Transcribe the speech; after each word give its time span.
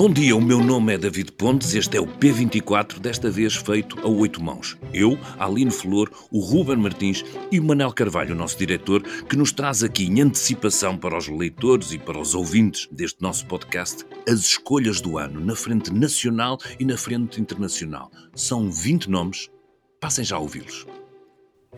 Bom 0.00 0.08
dia, 0.08 0.34
o 0.34 0.40
meu 0.40 0.64
nome 0.64 0.94
é 0.94 0.96
David 0.96 1.30
Pontes, 1.32 1.74
este 1.74 1.98
é 1.98 2.00
o 2.00 2.06
P24, 2.06 2.98
desta 2.98 3.30
vez 3.30 3.54
feito 3.54 4.00
a 4.00 4.08
oito 4.08 4.42
mãos. 4.42 4.78
Eu, 4.94 5.18
Aline 5.38 5.70
Flor, 5.70 6.10
o 6.32 6.40
Ruben 6.40 6.78
Martins 6.78 7.22
e 7.52 7.60
o 7.60 7.64
Manel 7.64 7.92
Carvalho, 7.92 8.34
nosso 8.34 8.56
diretor, 8.56 9.02
que 9.02 9.36
nos 9.36 9.52
traz 9.52 9.82
aqui 9.82 10.06
em 10.06 10.22
antecipação 10.22 10.96
para 10.96 11.18
os 11.18 11.28
leitores 11.28 11.92
e 11.92 11.98
para 11.98 12.18
os 12.18 12.34
ouvintes 12.34 12.88
deste 12.90 13.20
nosso 13.20 13.44
podcast 13.44 14.06
as 14.26 14.40
escolhas 14.40 15.02
do 15.02 15.18
ano 15.18 15.38
na 15.38 15.54
frente 15.54 15.92
nacional 15.92 16.56
e 16.78 16.84
na 16.86 16.96
frente 16.96 17.38
internacional. 17.38 18.10
São 18.34 18.70
20 18.70 19.10
nomes, 19.10 19.50
passem 20.00 20.24
já 20.24 20.36
a 20.36 20.40
ouvi-los. 20.40 20.86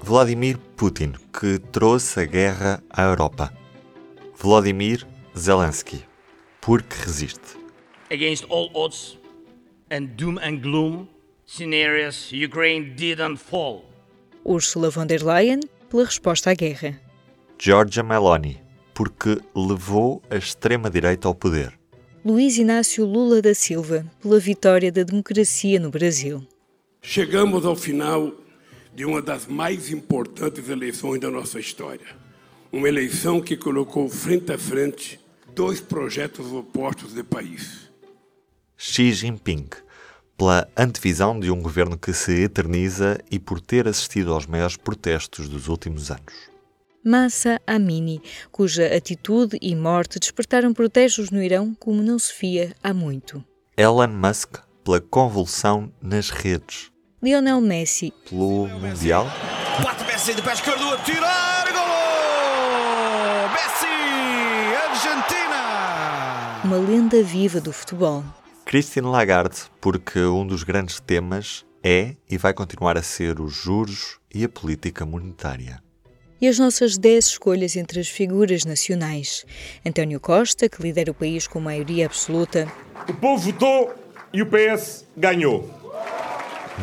Vladimir 0.00 0.58
Putin, 0.76 1.14
que 1.40 1.58
trouxe 1.72 2.20
a 2.20 2.24
guerra 2.24 2.80
à 2.88 3.02
Europa. 3.02 3.52
Vladimir 4.38 5.04
Zelensky, 5.36 6.04
porque 6.60 6.94
resiste 7.04 7.61
against 8.12 8.44
all 8.50 8.70
odds 8.74 9.16
and 9.90 10.16
doom 10.16 10.38
and 10.38 10.60
gloom 10.62 11.08
scenarios, 11.46 12.30
Ukraine 12.32 12.94
didn't 12.94 13.38
fall. 13.38 13.84
Ursula 14.44 14.90
von 14.90 15.06
der 15.06 15.22
Leyen 15.22 15.60
pela 15.88 16.04
resposta 16.04 16.50
à 16.50 16.54
guerra. 16.54 17.00
Giorgia 17.58 18.02
Meloni, 18.02 18.60
porque 18.94 19.38
levou 19.54 20.22
a 20.30 20.36
extrema-direita 20.36 21.28
ao 21.28 21.34
poder. 21.34 21.72
Luiz 22.24 22.56
Inácio 22.58 23.04
Lula 23.04 23.40
da 23.42 23.54
Silva, 23.54 24.06
pela 24.20 24.38
vitória 24.38 24.92
da 24.92 25.02
democracia 25.02 25.80
no 25.80 25.90
Brasil. 25.90 26.46
Chegamos 27.00 27.64
ao 27.64 27.74
final 27.74 28.32
de 28.94 29.04
uma 29.04 29.20
das 29.20 29.46
mais 29.46 29.90
importantes 29.90 30.68
eleições 30.68 31.20
da 31.20 31.30
nossa 31.30 31.58
história. 31.58 32.06
Uma 32.70 32.88
eleição 32.88 33.40
que 33.40 33.56
colocou 33.56 34.08
frente 34.08 34.52
a 34.52 34.58
frente 34.58 35.18
dois 35.54 35.80
projetos 35.80 36.52
opostos 36.52 37.14
de 37.14 37.22
país. 37.22 37.91
Xi 38.84 39.12
Jinping, 39.12 39.68
pela 40.36 40.66
antevisão 40.76 41.38
de 41.38 41.52
um 41.52 41.62
governo 41.62 41.96
que 41.96 42.12
se 42.12 42.42
eterniza 42.42 43.16
e 43.30 43.38
por 43.38 43.60
ter 43.60 43.86
assistido 43.86 44.34
aos 44.34 44.44
maiores 44.44 44.76
protestos 44.76 45.48
dos 45.48 45.68
últimos 45.68 46.10
anos. 46.10 46.50
Massa 47.04 47.60
Amini, 47.64 48.20
cuja 48.50 48.92
atitude 48.92 49.56
e 49.62 49.76
morte 49.76 50.18
despertaram 50.18 50.74
protestos 50.74 51.30
no 51.30 51.40
Irão 51.40 51.76
como 51.78 52.02
não 52.02 52.18
se 52.18 52.34
via 52.40 52.74
há 52.82 52.92
muito. 52.92 53.44
Elon 53.76 54.08
Musk, 54.08 54.56
pela 54.82 55.00
convulsão 55.00 55.92
nas 56.02 56.30
redes. 56.30 56.90
Lionel 57.22 57.60
Messi, 57.60 58.12
pelo 58.28 58.66
Mundial. 58.66 59.28
Bate 59.80 60.04
Messi 60.06 60.34
de 60.34 60.42
pé 60.42 60.54
esquerdo 60.54 60.92
a 60.92 60.98
tirar, 60.98 61.72
gol! 61.72 63.48
Messi, 63.52 63.86
Argentina! 64.90 66.62
Uma 66.64 66.78
lenda 66.78 67.22
viva 67.22 67.60
do 67.60 67.72
futebol. 67.72 68.24
Christine 68.72 69.06
Lagarde, 69.06 69.64
porque 69.82 70.18
um 70.18 70.46
dos 70.46 70.62
grandes 70.62 70.98
temas 70.98 71.62
é 71.84 72.16
e 72.26 72.38
vai 72.38 72.54
continuar 72.54 72.96
a 72.96 73.02
ser 73.02 73.38
os 73.38 73.52
juros 73.52 74.18
e 74.34 74.44
a 74.44 74.48
política 74.48 75.04
monetária. 75.04 75.82
E 76.40 76.48
as 76.48 76.58
nossas 76.58 76.96
10 76.96 77.22
escolhas 77.22 77.76
entre 77.76 78.00
as 78.00 78.08
figuras 78.08 78.64
nacionais. 78.64 79.44
António 79.84 80.18
Costa, 80.18 80.70
que 80.70 80.82
lidera 80.82 81.10
o 81.10 81.14
país 81.14 81.46
com 81.46 81.60
maioria 81.60 82.06
absoluta. 82.06 82.66
O 83.06 83.12
povo 83.12 83.52
votou 83.52 83.94
e 84.32 84.40
o 84.40 84.46
PS 84.46 85.04
ganhou. 85.18 85.68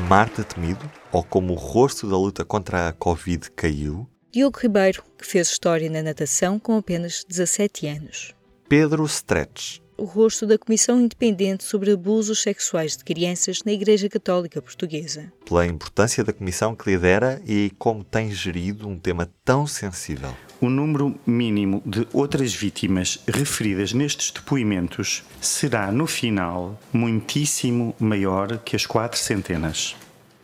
Marta 0.07 0.43
Temido, 0.43 0.87
ou 1.11 1.23
como 1.23 1.53
o 1.53 1.57
rosto 1.57 2.07
da 2.07 2.15
luta 2.15 2.45
contra 2.45 2.89
a 2.89 2.93
Covid 2.93 3.49
caiu. 3.55 4.07
Diogo 4.31 4.59
Ribeiro, 4.59 5.03
que 5.17 5.25
fez 5.25 5.47
história 5.47 5.89
na 5.89 6.03
natação 6.03 6.59
com 6.59 6.77
apenas 6.77 7.25
17 7.27 7.87
anos. 7.87 8.35
Pedro 8.69 9.03
Stretch, 9.05 9.79
o 9.99 10.05
rosto 10.05 10.47
da 10.47 10.57
Comissão 10.57 10.99
Independente 10.99 11.63
sobre 11.63 11.91
Abusos 11.91 12.41
Sexuais 12.41 12.95
de 12.95 13.03
Crianças 13.03 13.59
na 13.65 13.73
Igreja 13.73 14.07
Católica 14.07 14.61
Portuguesa. 14.61 15.31
Pela 15.45 15.67
importância 15.67 16.23
da 16.23 16.31
comissão 16.31 16.73
que 16.73 16.89
lidera 16.89 17.41
e 17.45 17.71
como 17.77 18.03
tem 18.03 18.31
gerido 18.31 18.87
um 18.87 18.97
tema 18.97 19.29
tão 19.43 19.67
sensível. 19.67 20.33
O 20.61 20.69
número 20.69 21.17
mínimo 21.25 21.81
de 21.85 22.07
outras 22.13 22.53
vítimas 22.53 23.19
referidas 23.27 23.93
nestes 23.93 24.31
depoimentos 24.31 25.23
será, 25.41 25.91
no 25.91 26.07
final, 26.07 26.79
muitíssimo 26.91 27.95
maior 27.99 28.57
que 28.59 28.75
as 28.75 28.85
quatro 28.85 29.19
centenas. 29.19 29.95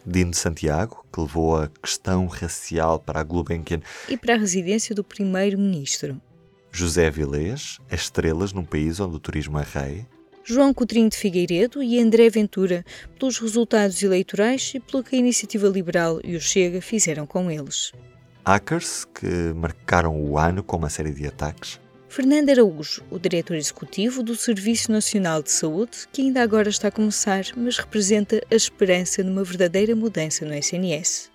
Dino 0.06 0.34
Santiago, 0.34 1.04
que 1.12 1.20
levou 1.20 1.58
a 1.58 1.70
questão 1.82 2.28
racial 2.28 3.00
para 3.00 3.20
a 3.20 3.24
Gulbenkian 3.24 3.82
e 4.08 4.16
para 4.16 4.36
a 4.36 4.38
residência 4.38 4.94
do 4.94 5.04
primeiro-ministro. 5.04 6.22
José 6.78 7.10
Vilés, 7.10 7.80
as 7.90 8.02
estrelas 8.02 8.52
num 8.52 8.66
país 8.66 9.00
onde 9.00 9.16
o 9.16 9.20
turismo 9.20 9.58
é 9.58 9.64
rei. 9.64 10.06
João 10.44 10.74
Coutrinho 10.74 11.10
de 11.10 11.16
Figueiredo 11.16 11.82
e 11.82 11.98
André 11.98 12.30
Ventura, 12.30 12.84
pelos 13.18 13.40
resultados 13.40 14.04
eleitorais 14.04 14.74
e 14.76 14.82
pelo 14.82 15.02
que 15.02 15.16
a 15.16 15.20
Iniciativa 15.20 15.70
Liberal 15.70 16.20
e 16.22 16.36
o 16.36 16.42
Chega 16.42 16.82
fizeram 16.82 17.26
com 17.26 17.50
eles. 17.50 17.94
Hackers, 18.46 19.06
que 19.06 19.54
marcaram 19.56 20.22
o 20.22 20.38
ano 20.38 20.62
com 20.62 20.76
uma 20.76 20.90
série 20.90 21.14
de 21.14 21.26
ataques. 21.26 21.80
Fernando 22.10 22.50
Araújo, 22.50 23.02
o 23.10 23.18
diretor 23.18 23.56
executivo 23.56 24.22
do 24.22 24.36
Serviço 24.36 24.92
Nacional 24.92 25.42
de 25.42 25.52
Saúde, 25.52 26.10
que 26.12 26.24
ainda 26.24 26.44
agora 26.44 26.68
está 26.68 26.90
a 26.90 26.92
começar, 26.92 27.46
mas 27.56 27.78
representa 27.78 28.42
a 28.52 28.56
esperança 28.56 29.24
numa 29.24 29.46
verdadeira 29.46 29.96
mudança 29.96 30.44
no 30.44 30.54
SNS. 30.54 31.32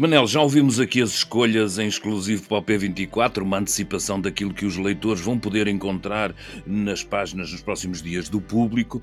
Manel, 0.00 0.26
já 0.26 0.40
ouvimos 0.40 0.80
aqui 0.80 1.02
as 1.02 1.10
escolhas 1.10 1.78
em 1.78 1.86
exclusivo 1.86 2.48
para 2.48 2.56
o 2.56 2.62
P24, 2.62 3.42
uma 3.42 3.58
antecipação 3.58 4.18
daquilo 4.18 4.54
que 4.54 4.64
os 4.64 4.78
leitores 4.78 5.20
vão 5.20 5.38
poder 5.38 5.68
encontrar 5.68 6.34
nas 6.66 7.04
páginas 7.04 7.52
nos 7.52 7.60
próximos 7.60 8.00
dias 8.00 8.26
do 8.26 8.40
público. 8.40 9.02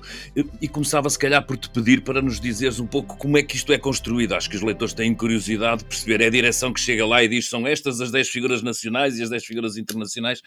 E 0.60 0.66
começava, 0.66 1.08
se 1.08 1.16
calhar, 1.16 1.46
por 1.46 1.56
te 1.56 1.70
pedir 1.70 2.02
para 2.02 2.20
nos 2.20 2.40
dizeres 2.40 2.80
um 2.80 2.86
pouco 2.88 3.16
como 3.16 3.38
é 3.38 3.44
que 3.44 3.54
isto 3.54 3.72
é 3.72 3.78
construído. 3.78 4.32
Acho 4.32 4.50
que 4.50 4.56
os 4.56 4.62
leitores 4.62 4.92
têm 4.92 5.14
curiosidade 5.14 5.84
de 5.84 5.88
perceber. 5.88 6.20
É 6.20 6.26
a 6.26 6.30
direção 6.30 6.72
que 6.72 6.80
chega 6.80 7.06
lá 7.06 7.22
e 7.22 7.28
diz: 7.28 7.48
são 7.48 7.64
estas 7.64 8.00
as 8.00 8.10
10 8.10 8.28
figuras 8.28 8.60
nacionais 8.60 9.20
e 9.20 9.22
as 9.22 9.30
10 9.30 9.44
figuras 9.44 9.76
internacionais. 9.76 10.42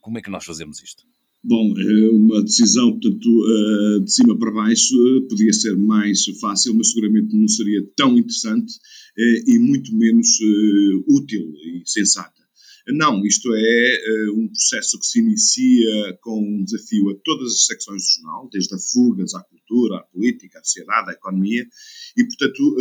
Como 0.00 0.18
é 0.18 0.22
que 0.22 0.30
nós 0.30 0.44
fazemos 0.44 0.80
isto? 0.80 1.02
Bom, 1.42 1.74
é 1.78 2.10
uma 2.10 2.42
decisão, 2.42 2.92
portanto, 2.92 3.28
eh, 3.28 4.04
de 4.04 4.12
cima 4.12 4.38
para 4.38 4.52
baixo, 4.52 4.94
eh, 4.94 5.28
podia 5.28 5.52
ser 5.52 5.76
mais 5.76 6.24
fácil, 6.40 6.74
mas 6.74 6.90
seguramente 6.90 7.36
não 7.36 7.46
seria 7.46 7.84
tão 7.96 8.16
interessante 8.16 8.72
e 9.16 9.58
muito 9.58 9.94
menos 9.94 10.38
útil 11.06 11.52
e 11.56 11.82
sensata. 11.86 12.34
Não, 12.88 13.26
isto 13.26 13.52
é 13.52 14.30
um 14.32 14.46
processo 14.46 15.00
que 15.00 15.06
se 15.06 15.18
inicia 15.18 16.16
com 16.20 16.38
um 16.38 16.62
desafio 16.62 17.10
a 17.10 17.16
todas 17.24 17.52
as 17.52 17.66
secções 17.66 18.02
do 18.02 18.22
jornal, 18.22 18.48
desde 18.52 18.76
a 18.76 18.78
fugas 18.78 19.34
à 19.34 19.42
cultura, 19.42 19.96
à 19.96 20.02
política, 20.02 20.60
à 20.60 20.62
sociedade, 20.62 21.10
à 21.10 21.12
economia, 21.12 21.66
e, 22.16 22.24
portanto, 22.24 22.76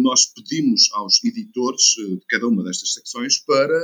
nós 0.00 0.32
pedimos 0.32 0.90
aos 0.92 1.22
editores 1.22 1.82
de 1.98 2.24
cada 2.26 2.48
uma 2.48 2.64
destas 2.64 2.94
secções 2.94 3.38
para 3.38 3.78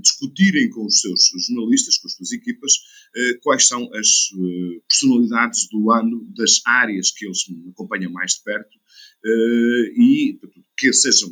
discutirem 0.00 0.70
com 0.70 0.86
os 0.86 1.00
seus 1.00 1.30
jornalistas, 1.46 1.98
com 1.98 2.08
as 2.08 2.14
suas 2.14 2.32
equipas, 2.32 2.72
eh, 3.14 3.34
quais 3.42 3.68
são 3.68 3.92
as 3.94 4.30
eh, 4.32 4.80
personalidades 4.88 5.68
do 5.68 5.90
ano 5.92 6.24
das 6.34 6.60
áreas 6.64 7.10
que 7.10 7.26
eles 7.26 7.44
acompanham 7.70 8.10
mais 8.10 8.32
de 8.32 8.42
perto 8.42 8.70
eh, 8.70 8.81
e 9.24 10.38
que 10.76 10.92
sejam 10.92 11.30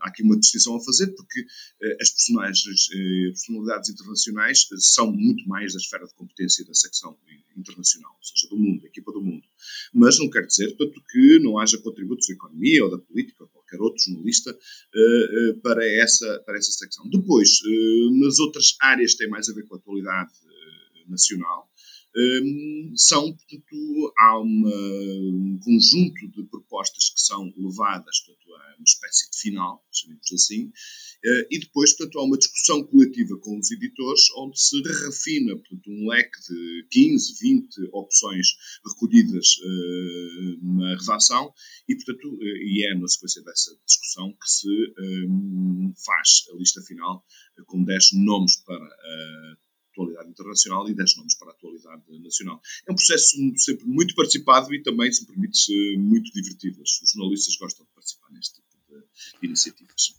há 0.00 0.08
aqui 0.08 0.22
uma 0.22 0.38
distinção 0.38 0.76
a 0.76 0.84
fazer 0.84 1.08
porque 1.08 1.46
as 2.00 2.10
personagens 2.10 2.88
personalidades 3.30 3.90
internacionais 3.90 4.68
são 4.78 5.12
muito 5.12 5.46
mais 5.48 5.74
da 5.74 5.78
esfera 5.78 6.06
de 6.06 6.14
competência 6.14 6.64
da 6.64 6.74
secção 6.74 7.16
internacional, 7.56 8.12
ou 8.16 8.24
seja, 8.24 8.48
do 8.48 8.56
mundo, 8.56 8.80
da 8.82 8.88
equipa 8.88 9.12
do 9.12 9.20
mundo. 9.20 9.42
Mas 9.92 10.18
não 10.18 10.30
quer 10.30 10.46
dizer, 10.46 10.74
portanto, 10.76 11.02
que 11.10 11.38
não 11.40 11.58
haja 11.58 11.78
contributos 11.78 12.26
da 12.26 12.34
economia 12.34 12.84
ou 12.84 12.90
da 12.90 12.98
política 12.98 13.44
ou 13.44 13.48
qualquer 13.48 13.80
outro 13.80 14.02
jornalista 14.02 14.56
para 15.62 15.86
essa, 15.86 16.42
para 16.46 16.58
essa 16.58 16.72
secção. 16.72 17.08
Depois, 17.10 17.60
nas 18.20 18.38
outras 18.38 18.76
áreas 18.80 19.12
que 19.12 19.18
têm 19.18 19.28
mais 19.28 19.48
a 19.48 19.52
ver 19.52 19.66
com 19.66 19.74
a 19.74 19.78
atualidade 19.78 20.32
nacional, 21.06 21.68
um, 22.16 22.92
são, 22.96 23.32
portanto, 23.32 24.12
há 24.18 24.40
uma, 24.40 24.68
um 24.68 25.58
conjunto 25.62 26.28
de 26.28 26.42
propostas 26.50 27.10
que 27.10 27.20
são 27.20 27.52
levadas, 27.56 28.20
portanto, 28.20 28.54
a 28.54 28.76
uma 28.76 28.84
espécie 28.84 29.30
de 29.30 29.38
final, 29.38 29.86
chamemos 29.92 30.32
assim, 30.32 30.64
uh, 30.66 31.46
e 31.50 31.60
depois, 31.60 31.96
portanto, 31.96 32.18
há 32.18 32.24
uma 32.24 32.38
discussão 32.38 32.82
coletiva 32.84 33.38
com 33.38 33.58
os 33.58 33.70
editores, 33.70 34.22
onde 34.38 34.60
se 34.60 34.80
refina, 35.04 35.54
portanto, 35.56 35.90
um 35.90 36.08
leque 36.08 36.40
de 36.48 36.86
15, 36.90 37.34
20 37.40 37.90
opções 37.92 38.48
recolhidas 38.84 39.46
uh, 39.58 40.78
na 40.78 40.96
redação, 40.96 41.52
e, 41.88 41.94
portanto, 41.94 42.28
uh, 42.28 42.42
e 42.42 42.86
é 42.90 42.98
na 42.98 43.06
sequência 43.06 43.42
dessa 43.42 43.70
discussão 43.86 44.32
que 44.32 44.50
se 44.50 44.68
um, 45.28 45.92
faz 46.04 46.44
a 46.52 46.56
lista 46.56 46.82
final 46.82 47.24
com 47.66 47.84
10 47.84 48.12
nomes 48.14 48.56
para 48.64 48.88
atualidade 49.90 50.30
internacional 50.30 50.88
e 50.88 50.94
10 50.94 51.16
nomes 51.16 51.34
para 51.34 51.48
a 51.48 51.52
atualidade 51.52 52.02
nacional. 52.20 52.60
É 52.86 52.92
um 52.92 52.94
processo 52.94 53.36
sempre 53.56 53.86
muito 53.86 54.14
participado 54.14 54.72
e 54.74 54.82
também, 54.82 55.12
se 55.12 55.22
me 55.22 55.28
permite, 55.28 55.96
muito 55.98 56.32
divertido. 56.32 56.82
Os 56.82 57.00
jornalistas 57.12 57.56
gostam 57.56 57.84
de 57.84 57.92
participar 57.92 58.30
neste 58.32 58.54
tipo 58.54 58.68
de 58.88 59.46
iniciativas. 59.46 60.14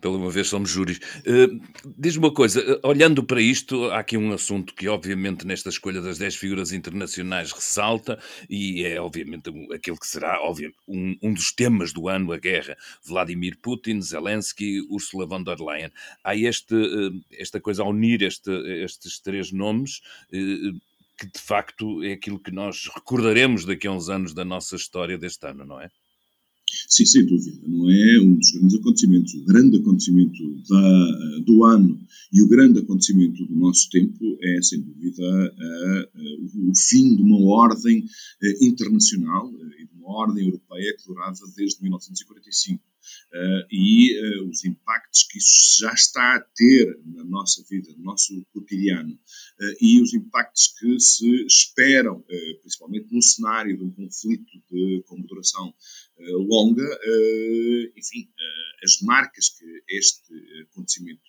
Pela 0.00 0.16
uma 0.16 0.30
vez 0.30 0.48
somos 0.48 0.70
júris. 0.70 0.98
Uh, 1.26 1.60
Diz-me 1.98 2.24
uma 2.24 2.32
coisa, 2.32 2.60
uh, 2.60 2.88
olhando 2.88 3.22
para 3.22 3.40
isto, 3.40 3.90
há 3.90 3.98
aqui 3.98 4.16
um 4.16 4.32
assunto 4.32 4.74
que, 4.74 4.88
obviamente, 4.88 5.46
nesta 5.46 5.68
escolha 5.68 6.00
das 6.00 6.18
10 6.18 6.36
figuras 6.36 6.72
internacionais 6.72 7.52
ressalta, 7.52 8.18
e 8.48 8.82
é, 8.84 9.00
obviamente, 9.00 9.50
aquele 9.72 9.98
que 9.98 10.06
será 10.06 10.40
obviamente, 10.42 10.78
um, 10.88 11.16
um, 11.22 11.34
dos 11.34 11.52
temas 11.52 11.92
do 11.92 12.08
ano, 12.08 12.32
a 12.32 12.38
guerra. 12.38 12.76
Vladimir 13.04 13.58
Putin, 13.60 14.00
Zelensky, 14.00 14.80
Ursula 14.88 15.26
von 15.26 15.44
der 15.44 15.58
Leyen. 15.60 15.90
Há 16.24 16.34
este, 16.34 16.74
uh, 16.74 17.20
esta 17.32 17.60
coisa 17.60 17.82
a 17.82 17.86
unir 17.86 18.22
este, 18.22 18.50
estes 18.82 19.20
três 19.20 19.52
nomes 19.52 20.00
que 21.20 21.26
de 21.26 21.38
facto 21.38 22.02
é 22.02 22.12
aquilo 22.12 22.40
que 22.40 22.50
nós 22.50 22.88
recordaremos 22.94 23.66
daqui 23.66 23.86
a 23.86 23.92
uns 23.92 24.08
anos 24.08 24.32
da 24.32 24.42
nossa 24.42 24.74
história 24.74 25.18
deste 25.18 25.46
ano, 25.46 25.66
não 25.66 25.78
é? 25.78 25.90
Sim, 26.88 27.06
sem 27.06 27.26
dúvida. 27.26 27.58
Não 27.66 27.90
é 27.90 28.20
um 28.20 28.34
dos 28.34 28.50
grandes 28.52 28.78
acontecimentos. 28.78 29.34
O 29.34 29.44
grande 29.44 29.76
acontecimento 29.76 30.62
da, 30.68 31.38
do 31.44 31.64
ano 31.64 32.00
e 32.32 32.42
o 32.42 32.48
grande 32.48 32.80
acontecimento 32.80 33.44
do 33.44 33.54
nosso 33.54 33.88
tempo 33.90 34.38
é, 34.42 34.62
sem 34.62 34.80
dúvida, 34.80 35.22
a, 35.24 35.44
a, 35.64 36.08
o 36.68 36.74
fim 36.76 37.16
de 37.16 37.22
uma 37.22 37.40
ordem 37.40 38.04
eh, 38.42 38.64
internacional 38.64 39.50
eh, 39.52 39.82
e 39.82 39.86
de 39.86 39.94
uma 39.94 40.10
ordem 40.10 40.46
europeia 40.46 40.96
que 40.96 41.06
durava 41.06 41.38
desde 41.56 41.82
1945. 41.82 42.89
Uh, 43.32 43.66
e 43.70 44.18
uh, 44.20 44.48
os 44.48 44.64
impactos 44.64 45.24
que 45.24 45.38
isso 45.38 45.78
já 45.80 45.92
está 45.92 46.36
a 46.36 46.40
ter 46.40 46.98
na 47.04 47.24
nossa 47.24 47.62
vida, 47.68 47.92
no 47.96 48.04
nosso 48.04 48.44
cotidiano, 48.52 49.12
uh, 49.12 49.76
e 49.80 50.00
os 50.00 50.12
impactos 50.14 50.74
que 50.78 50.98
se 50.98 51.46
esperam, 51.46 52.24
principalmente 52.60 53.12
no 53.12 53.22
cenário 53.22 53.76
de 53.76 53.84
um 53.84 53.90
conflito 53.90 54.52
de, 54.70 55.02
com 55.06 55.20
duração 55.22 55.74
longa, 56.18 56.86
enfim, 57.96 58.28
as 58.84 59.00
marcas 59.00 59.48
que 59.48 59.64
este 59.88 60.34
acontecimento 60.70 61.22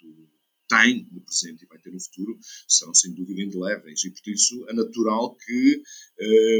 tem 0.68 1.08
no 1.12 1.22
presente 1.22 1.64
e 1.64 1.68
vai 1.68 1.78
no 1.92 2.02
futuro 2.02 2.38
serão 2.68 2.94
sem 2.94 3.14
dúvida 3.14 3.42
indeléveis. 3.42 4.04
E 4.06 4.12
por 4.12 4.30
isso 4.30 4.66
é 4.70 4.74
natural 4.74 5.36
que 5.36 5.84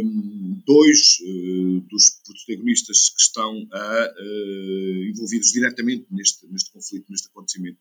um, 0.04 0.62
dois 0.66 1.18
uh, 1.22 1.82
dos 1.82 2.22
protagonistas 2.26 3.10
que 3.10 3.22
estão 3.22 3.68
a, 3.72 4.14
uh, 4.18 5.04
envolvidos 5.06 5.52
diretamente 5.52 6.08
neste, 6.10 6.48
neste 6.48 6.72
conflito, 6.72 7.06
neste 7.10 7.28
acontecimento, 7.28 7.80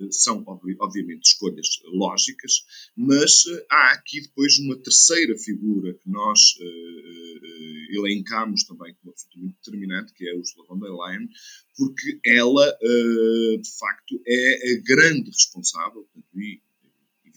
uh, 0.00 0.12
são 0.12 0.44
obviamente 0.80 1.26
escolhas 1.26 1.68
lógicas, 1.92 2.64
mas 2.96 3.44
há 3.70 3.92
aqui 3.92 4.20
depois 4.22 4.58
uma 4.58 4.76
terceira 4.76 5.36
figura 5.38 5.94
que 5.94 6.10
nós 6.10 6.40
elencamos 7.92 8.64
também 8.64 8.94
como 8.94 9.12
absolutamente 9.12 9.56
determinante, 9.64 10.12
que 10.14 10.28
é 10.28 10.34
Ursula 10.34 10.66
von 10.66 10.78
der 10.78 10.90
Leyen, 10.90 11.28
porque 11.76 12.20
ela, 12.24 12.66
de 12.80 13.78
facto, 13.78 14.20
é 14.26 14.72
a 14.72 14.80
grande 14.82 15.30
responsável, 15.30 16.08
e 16.34 16.60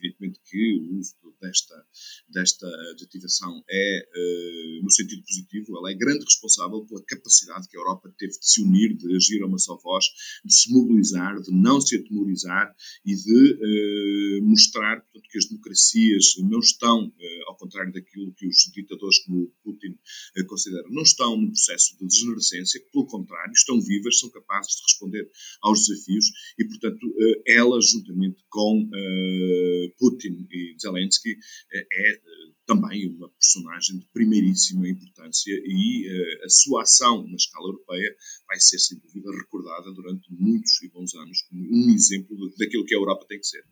evidentemente 0.04 0.40
que 0.44 0.74
o 0.76 1.00
uso 1.00 1.23
desta, 1.44 1.86
desta 2.30 2.68
adjetivação 2.92 3.64
é 3.70 4.08
uh, 4.16 4.84
no 4.84 4.92
sentido 4.92 5.24
positivo, 5.24 5.78
ela 5.78 5.92
é 5.92 5.94
grande 5.94 6.24
responsável 6.24 6.86
pela 6.86 7.04
capacidade 7.06 7.68
que 7.68 7.78
a 7.78 7.80
Europa 7.80 8.14
teve 8.18 8.32
de 8.32 8.50
se 8.50 8.62
unir, 8.62 8.96
de 8.96 9.16
agir 9.16 9.44
a 9.44 9.48
uma 9.48 9.58
só 9.58 9.78
voz, 9.78 10.06
de 10.46 10.54
se 10.54 10.72
mobilizar, 10.72 11.42
de 11.42 11.52
não 11.52 11.82
se 11.82 11.98
atemorizar 11.98 12.74
e 13.06 13.16
de 13.16 14.40
uh, 14.40 14.46
mostrar 14.46 15.02
portanto, 15.02 15.30
que 15.30 15.38
as 15.38 15.46
democracias 15.46 16.26
não 16.50 16.60
estão, 16.60 17.08
uh, 17.08 17.44
ao 17.48 17.58
contrário 17.58 17.92
daquilo 17.92 18.34
que 18.34 18.48
os 18.48 18.58
ditadores 18.74 19.20
como 19.26 19.52
Putin 19.64 19.98
consideram, 20.48 20.90
não 20.90 21.04
estão 21.04 21.38
num 21.38 21.52
processo 21.52 21.98
de 21.98 22.08
degenerescência, 22.08 22.82
pelo 22.92 23.06
contrário, 23.06 23.52
estão 23.52 23.82
vivas, 23.82 24.20
são 24.20 24.30
capazes 24.30 24.76
de 24.76 24.84
responder 24.84 25.30
aos 25.62 25.88
desafios 25.88 26.26
e, 26.58 26.66
portanto, 26.66 27.14
ela, 27.48 27.80
juntamente 27.82 28.44
com 28.50 28.90
Putin 29.98 30.48
e 30.52 30.76
Zelensky, 30.80 31.33
é, 31.72 31.80
é 31.80 32.22
também 32.66 33.08
uma 33.16 33.30
personagem 33.30 34.00
de 34.00 34.08
primeiríssima 34.14 34.88
importância 34.88 35.54
e 35.66 36.08
uh, 36.08 36.46
a 36.46 36.50
sua 36.50 36.84
ação 36.84 37.28
na 37.28 37.36
escala 37.36 37.68
europeia 37.68 38.16
vai 38.48 38.60
ser, 38.60 38.80
sem 38.80 39.00
dúvida, 39.00 39.32
recordada 39.32 39.92
durante 39.94 40.28
muitos 40.32 40.82
e 40.82 40.90
bons 40.90 41.14
anos 41.16 41.42
como 41.44 41.62
um 41.62 41.94
exemplo 41.94 42.36
daquilo 42.58 42.86
que 42.86 42.96
a 42.96 42.98
Europa 42.98 43.26
tem 43.28 43.40
que 43.40 43.48
ser. 43.48 43.64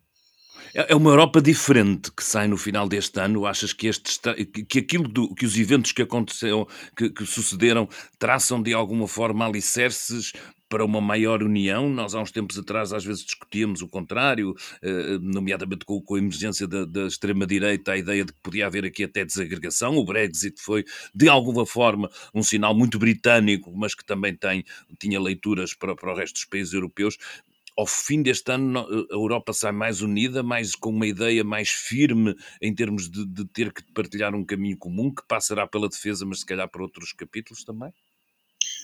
É, 0.74 0.94
é 0.94 0.96
uma 0.96 1.12
Europa 1.12 1.42
diferente 1.42 2.12
que 2.12 2.24
sai 2.24 2.48
no 2.48 2.58
final 2.58 2.88
deste 2.88 3.20
ano. 3.20 3.46
Achas 3.46 3.74
que, 3.74 3.88
este, 3.88 4.20
que 4.68 4.80
aquilo 4.80 5.08
do, 5.08 5.34
que 5.34 5.46
os 5.46 5.58
eventos 5.58 5.92
que 5.92 6.02
aconteceram, 6.02 6.68
que, 6.96 7.10
que 7.10 7.26
sucederam, 7.26 7.88
traçam 8.20 8.62
de 8.62 8.74
alguma 8.74 9.08
forma 9.08 9.46
alicerces 9.46 10.34
para 10.72 10.86
uma 10.86 11.02
maior 11.02 11.44
união. 11.44 11.90
Nós, 11.90 12.16
há 12.16 12.22
uns 12.22 12.32
tempos 12.32 12.58
atrás, 12.58 12.94
às 12.94 13.04
vezes 13.04 13.26
discutíamos 13.26 13.82
o 13.82 13.90
contrário, 13.90 14.56
eh, 14.82 15.20
nomeadamente 15.20 15.84
com, 15.84 16.02
a 16.16 16.18
emergência 16.18 16.66
da, 16.66 16.86
da 16.86 17.08
extrema-direita, 17.08 17.92
a 17.92 17.98
ideia 17.98 18.24
de 18.24 18.32
que 18.32 18.40
podia 18.42 18.68
haver 18.68 18.86
aqui 18.86 19.04
até 19.04 19.26
desagregação. 19.26 19.98
O 19.98 20.06
Brexit 20.06 20.62
foi, 20.62 20.86
de 21.14 21.28
alguma 21.28 21.66
forma, 21.66 22.10
um 22.34 22.42
sinal 22.42 22.74
muito 22.74 22.98
britânico, 22.98 23.70
mas 23.76 23.94
que 23.94 24.06
também 24.06 24.34
tem, 24.34 24.64
tinha 24.98 25.20
leituras 25.20 25.74
para, 25.74 25.94
para 25.94 26.14
o 26.14 26.16
resto 26.16 26.36
dos 26.36 26.46
países 26.46 26.74
europeus 26.74 27.18
ao 27.78 27.88
fim 27.88 28.22
deste 28.22 28.52
ano 28.52 28.80
a 28.80 29.16
Europa 29.16 29.54
sai 29.54 29.72
mais 29.72 30.02
unida, 30.02 30.44
mais 30.44 30.76
com 30.76 30.90
uma 30.90 31.08
ideia 31.08 31.44
mais 31.44 31.70
firme 31.70 32.36
em 32.62 32.76
termos 32.76 33.10
de, 33.10 33.26
de, 33.26 33.46
ter 33.46 33.72
que 33.74 33.82
partilhar 33.94 34.36
um 34.36 34.44
caminho 34.44 34.78
comum 34.78 35.10
que 35.10 35.24
passará 35.28 35.66
pela 35.66 35.88
defesa, 35.88 36.26
mas 36.26 36.42
se 36.42 36.46
calhar 36.46 36.70
por 36.70 36.82
outros 36.82 37.14
capítulos 37.14 37.64
também? 37.64 37.92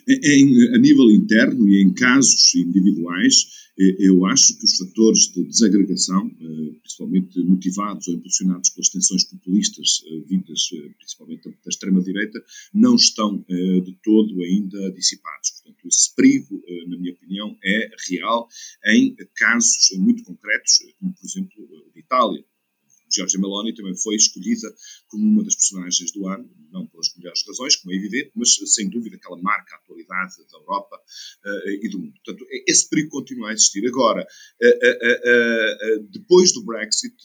Em, 0.09 0.73
a 0.73 0.77
nível 0.77 1.11
interno 1.11 1.67
e 1.67 1.81
em 1.81 1.93
casos 1.93 2.55
individuais, 2.55 3.67
eu 3.77 4.25
acho 4.25 4.57
que 4.57 4.65
os 4.65 4.77
fatores 4.77 5.31
de 5.31 5.43
desagregação, 5.43 6.31
eh, 6.41 6.79
principalmente 6.81 7.39
motivados 7.43 8.07
ou 8.07 8.15
impulsionados 8.15 8.71
pelas 8.71 8.89
tensões 8.89 9.23
populistas 9.25 10.01
eh, 10.07 10.19
vindas 10.27 10.69
eh, 10.73 10.89
principalmente 10.97 11.43
da 11.43 11.69
extrema-direita, 11.69 12.43
não 12.73 12.95
estão 12.95 13.45
de 13.47 13.97
todo 14.03 14.41
ainda 14.41 14.91
dissipados. 14.91 15.51
Portanto, 15.51 15.87
esse 15.87 16.15
perigo, 16.15 16.63
na 16.87 16.97
minha 16.97 17.13
opinião, 17.13 17.55
é 17.63 17.89
real 18.09 18.47
em 18.87 19.15
casos 19.35 19.89
muito 19.97 20.23
concretos, 20.23 20.79
como, 20.99 21.13
por 21.13 21.25
exemplo, 21.25 21.67
de 21.93 21.99
Itália 21.99 22.43
Giorgia 23.11 23.39
Meloni 23.39 23.73
também 23.73 23.95
foi 23.95 24.15
escolhida 24.15 24.73
como 25.07 25.25
uma 25.25 25.43
das 25.43 25.55
personagens 25.55 26.11
do 26.11 26.27
ano, 26.27 26.49
não 26.71 26.85
pelas 26.87 27.07
melhores 27.15 27.43
razões, 27.47 27.75
como 27.75 27.93
é 27.93 27.97
evidente, 27.97 28.31
mas 28.35 28.55
sem 28.73 28.89
dúvida 28.89 29.17
que 29.17 29.27
ela 29.27 29.41
marca 29.41 29.75
a 29.75 29.77
atualidade 29.79 30.35
da 30.51 30.57
Europa 30.57 30.97
uh, 30.97 31.69
e 31.69 31.89
do 31.89 31.99
mundo. 31.99 32.13
Portanto, 32.23 32.45
esse 32.67 32.89
perigo 32.89 33.09
continua 33.09 33.49
a 33.49 33.53
existir. 33.53 33.85
Agora, 33.87 34.21
uh, 34.23 34.67
uh, 34.67 36.07
depois 36.09 36.51
do 36.53 36.63
Brexit, 36.63 37.15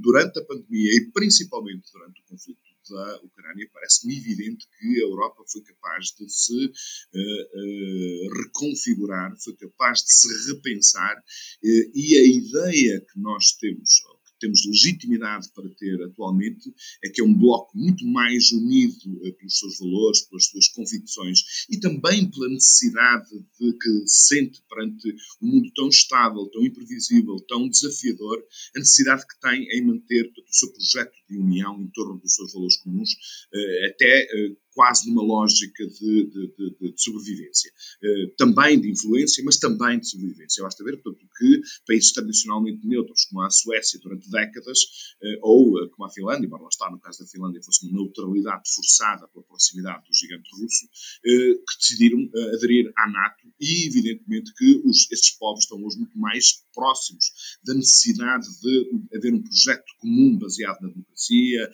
durante 0.00 0.38
a 0.38 0.44
pandemia 0.44 0.92
e 0.94 1.10
principalmente 1.12 1.90
durante 1.92 2.20
o 2.20 2.24
conflito 2.24 2.72
da 2.90 3.20
Ucrânia, 3.22 3.68
parece-me 3.72 4.16
evidente 4.16 4.66
que 4.78 5.00
a 5.00 5.04
Europa 5.04 5.44
foi 5.46 5.62
capaz 5.62 6.06
de 6.18 6.28
se 6.28 6.66
uh, 6.66 6.68
uh, 6.68 8.42
reconfigurar, 8.42 9.34
foi 9.38 9.54
capaz 9.56 10.00
de 10.00 10.12
se 10.12 10.52
repensar 10.52 11.16
uh, 11.18 11.90
e 11.94 12.18
a 12.18 12.24
ideia 12.24 13.00
que 13.00 13.20
nós 13.20 13.52
temos, 13.52 14.02
temos 14.42 14.66
legitimidade 14.66 15.48
para 15.54 15.68
ter 15.70 16.02
atualmente 16.02 16.74
é 17.04 17.08
que 17.08 17.20
é 17.20 17.24
um 17.24 17.32
bloco 17.32 17.78
muito 17.78 18.04
mais 18.04 18.50
unido 18.50 19.20
eh, 19.24 19.30
pelos 19.30 19.58
seus 19.58 19.78
valores, 19.78 20.22
pelas 20.22 20.46
suas 20.46 20.68
convicções 20.68 21.66
e 21.70 21.78
também 21.78 22.28
pela 22.28 22.48
necessidade 22.48 23.30
de 23.30 23.72
que 23.72 24.02
sente 24.06 24.60
perante 24.68 25.14
um 25.40 25.46
mundo 25.46 25.70
tão 25.74 25.88
estável, 25.88 26.46
tão 26.48 26.64
imprevisível, 26.64 27.36
tão 27.48 27.68
desafiador, 27.68 28.42
a 28.74 28.78
necessidade 28.80 29.24
que 29.26 29.40
tem 29.40 29.68
em 29.70 29.86
manter 29.86 30.26
o 30.26 30.52
seu 30.52 30.72
projeto 30.72 31.12
de 31.30 31.38
união 31.38 31.80
em 31.80 31.86
torno 31.88 32.18
dos 32.18 32.34
seus 32.34 32.52
valores 32.52 32.76
comuns, 32.78 33.10
eh, 33.54 33.90
até 33.90 34.22
eh, 34.22 34.56
quase 34.74 35.08
numa 35.08 35.22
lógica 35.22 35.86
de, 35.86 36.26
de, 36.26 36.54
de, 36.56 36.92
de 36.92 37.02
sobrevivência. 37.02 37.70
Uh, 38.02 38.34
também 38.36 38.80
de 38.80 38.90
influência, 38.90 39.42
mas 39.44 39.58
também 39.58 39.98
de 40.00 40.08
sobrevivência. 40.08 40.62
Basta 40.62 40.82
ver, 40.84 41.00
portanto, 41.02 41.26
que 41.38 41.60
países 41.86 42.12
tradicionalmente 42.12 42.86
neutros, 42.86 43.26
como 43.26 43.42
a 43.42 43.50
Suécia 43.50 44.00
durante 44.00 44.30
décadas, 44.30 44.78
uh, 45.22 45.38
ou 45.42 45.82
uh, 45.82 45.90
como 45.90 46.06
a 46.06 46.10
Finlândia, 46.10 46.46
embora 46.46 46.62
lá 46.62 46.68
está, 46.68 46.90
no 46.90 47.00
caso 47.00 47.20
da 47.20 47.26
Finlândia, 47.26 47.62
fosse 47.62 47.86
uma 47.86 47.98
neutralidade 47.98 48.62
forçada 48.74 49.28
pela 49.28 49.44
proximidade 49.44 50.04
do 50.08 50.14
gigante 50.14 50.50
russo, 50.60 50.88
que 51.22 51.78
decidiram 51.78 52.30
aderir 52.54 52.92
à 52.96 53.08
NATO 53.08 53.48
e, 53.60 53.86
evidentemente, 53.86 54.52
que 54.54 54.82
os, 54.84 55.10
esses 55.10 55.30
povos 55.30 55.64
estão 55.64 55.82
hoje 55.82 55.98
muito 55.98 56.18
mais 56.18 56.62
próximos 56.74 57.26
da 57.64 57.74
necessidade 57.74 58.46
de 58.60 59.16
haver 59.16 59.34
um 59.34 59.42
projeto 59.42 59.84
comum 59.98 60.38
baseado 60.38 60.80
na 60.80 60.88
democracia, 60.88 61.70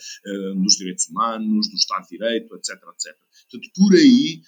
nos 0.57 0.77
direitos 0.77 1.09
humanos, 1.09 1.69
no 1.69 1.77
Estado 1.77 2.03
de 2.03 2.19
Direito, 2.19 2.55
etc 2.57 2.88
etc. 2.91 3.17
Portanto, 3.51 3.71
por 3.75 3.95
aí, 3.95 4.43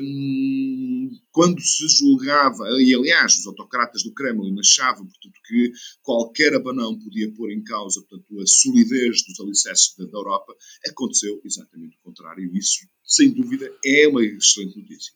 hum, 0.00 1.10
quando 1.30 1.60
se 1.60 1.88
julgava, 1.88 2.64
e 2.80 2.94
aliás, 2.94 3.34
os 3.34 3.46
autocratas 3.46 4.02
do 4.02 4.12
Kremlin 4.12 4.58
achavam, 4.58 5.06
portanto, 5.06 5.40
que 5.46 5.72
qualquer 6.02 6.54
abanão 6.54 6.98
podia 6.98 7.32
pôr 7.34 7.50
em 7.50 7.62
causa, 7.62 8.00
portanto, 8.02 8.40
a 8.40 8.46
solidez 8.46 9.24
dos 9.24 9.40
alicerces 9.40 9.94
da, 9.96 10.04
da 10.04 10.18
Europa, 10.18 10.54
aconteceu 10.88 11.40
exatamente 11.44 11.96
o 11.96 12.02
contrário. 12.02 12.44
E 12.44 12.58
isso, 12.58 12.86
sem 13.04 13.32
dúvida, 13.32 13.70
é 13.84 14.06
uma 14.08 14.24
excelente 14.24 14.78
notícia. 14.78 15.12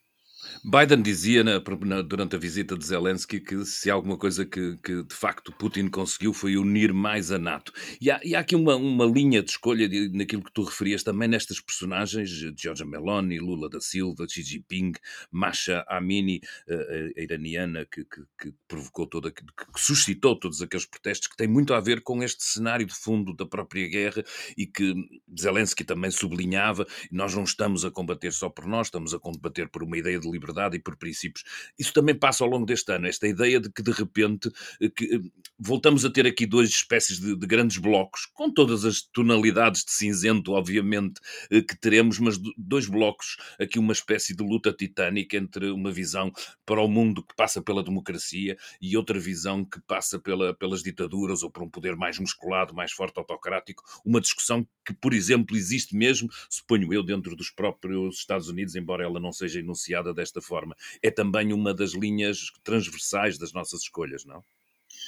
Biden 0.63 1.01
dizia 1.01 1.43
na, 1.43 1.63
na, 1.87 2.03
durante 2.03 2.37
a 2.37 2.39
visita 2.39 2.77
de 2.77 2.85
Zelensky 2.85 3.41
que 3.41 3.65
se 3.65 3.91
há 3.91 3.95
alguma 3.95 4.19
coisa 4.19 4.45
que, 4.45 4.77
que, 4.83 5.03
de 5.03 5.15
facto 5.15 5.53
Putin 5.53 5.89
conseguiu 5.89 6.35
foi 6.35 6.59
unir 6.59 6.93
mais 6.93 7.31
a 7.31 7.39
NATO. 7.39 7.73
E 7.99 8.11
há, 8.11 8.21
e 8.23 8.35
há 8.35 8.41
aqui 8.41 8.55
uma, 8.55 8.77
uma, 8.77 9.07
linha 9.07 9.43
de 9.43 9.51
escolha 9.51 9.89
de, 9.89 10.11
naquilo 10.11 10.45
que 10.45 10.53
tu 10.53 10.63
referias 10.63 11.03
também 11.03 11.29
nestas 11.29 11.61
personagens, 11.61 12.29
Giorgia 12.29 12.85
Meloni, 12.85 13.39
Lula 13.39 13.71
da 13.71 13.81
Silva, 13.81 14.27
Xi 14.29 14.43
Jinping, 14.43 14.93
Masha 15.31 15.83
Amini, 15.89 16.43
a, 16.69 16.75
a 17.19 17.23
iraniana 17.23 17.87
que, 17.87 18.05
que, 18.05 18.23
que, 18.39 18.55
provocou 18.69 19.07
toda, 19.07 19.31
que, 19.31 19.43
suscitou 19.77 20.39
todos 20.39 20.61
aqueles 20.61 20.85
protestos, 20.85 21.29
que 21.29 21.37
tem 21.39 21.49
muito 21.49 21.73
a 21.73 21.81
ver 21.81 22.03
com 22.03 22.23
este 22.23 22.45
cenário 22.45 22.85
de 22.85 22.95
fundo 22.95 23.35
da 23.35 23.47
própria 23.47 23.89
guerra 23.89 24.23
e 24.59 24.67
que 24.67 24.95
Zelensky 25.41 25.85
também 25.85 26.11
sublinhava, 26.11 26.87
nós 27.11 27.35
não 27.35 27.45
estamos 27.45 27.83
a 27.83 27.91
combater 27.91 28.33
só 28.33 28.51
por 28.51 28.67
nós, 28.67 28.89
estamos 28.89 29.15
a 29.15 29.19
combater 29.19 29.67
por 29.71 29.83
uma 29.83 29.97
ideia 29.97 30.21
de 30.21 30.31
liberdade 30.31 30.50
liberdade 30.51 30.77
e 30.77 30.81
por 30.81 30.97
princípios. 30.97 31.45
Isso 31.79 31.93
também 31.93 32.15
passa 32.15 32.45
ao 32.45 32.51
longo 32.51 32.67
deste 32.67 32.93
ano, 32.93 33.07
esta 33.07 33.27
ideia 33.27 33.61
de 33.61 33.71
que 33.71 33.83
de 33.83 33.93
repente 33.93 34.51
eh, 34.81 34.91
que, 34.91 35.15
eh, 35.15 35.21
voltamos 35.59 36.05
a 36.05 36.11
ter 36.11 36.27
aqui 36.27 36.47
duas 36.47 36.69
espécies 36.69 37.19
de, 37.19 37.37
de, 37.37 37.47
grandes 37.47 37.79
blocos, 37.79 38.27
com 38.27 38.53
todas 38.53 38.85
as 38.85 39.03
tonalidades 39.03 39.85
de 39.85 39.93
cinzento, 39.93 40.53
obviamente, 40.53 41.21
eh, 41.51 41.63
que 41.63 41.79
teremos, 41.79 42.19
mas 42.19 42.39
dois 42.57 42.87
blocos, 42.87 43.37
aqui 43.59 43.79
uma 43.79 43.93
espécie 43.93 44.35
de 44.35 44.43
luta 44.43 44.73
titânica 44.73 45.37
entre 45.37 45.71
uma 45.71 45.91
visão 45.91 46.33
para 46.67 46.81
o 46.81 46.89
mundo 46.89 47.23
que 47.23 47.35
passa 47.35 47.63
pela 47.63 47.83
democracia 47.83 48.57
e 48.81 48.97
outra 48.97 49.19
visão 49.19 49.65
que 49.65 49.81
passa 49.83 50.19
pela, 50.19 50.55
pelas 50.55 50.83
ditaduras 50.83 51.43
ou 51.43 51.51
por 51.51 51.63
um 51.63 51.71
poder 51.71 51.97
mais 51.97 52.19
musculado, 52.19 52.75
mais 52.75 52.93
forte, 52.93 53.19
autocrático, 53.19 53.83
uma 54.05 54.21
discussão 54.21 54.67
que, 54.85 54.95
por 54.95 55.13
exemplo, 55.13 55.57
existe 55.57 55.95
mesmo, 55.95 56.29
suponho 56.49 56.93
eu, 56.93 57.03
dentro 57.03 57.37
dos 57.37 57.51
próprios 57.51 58.19
Estados 58.19 58.49
Unidos, 58.49 58.75
embora 58.75 59.05
ela 59.05 59.21
não 59.21 59.33
seja 59.33 59.61
enunciada 59.61 60.13
desta 60.13 60.40
forma. 60.41 60.77
É 61.03 61.11
também 61.11 61.53
uma 61.53 61.75
das 61.75 61.93
linhas 61.93 62.51
transversais 62.65 63.39
das 63.39 63.53
nossas 63.53 63.83
escolhas, 63.83 64.25
não? 64.25 64.43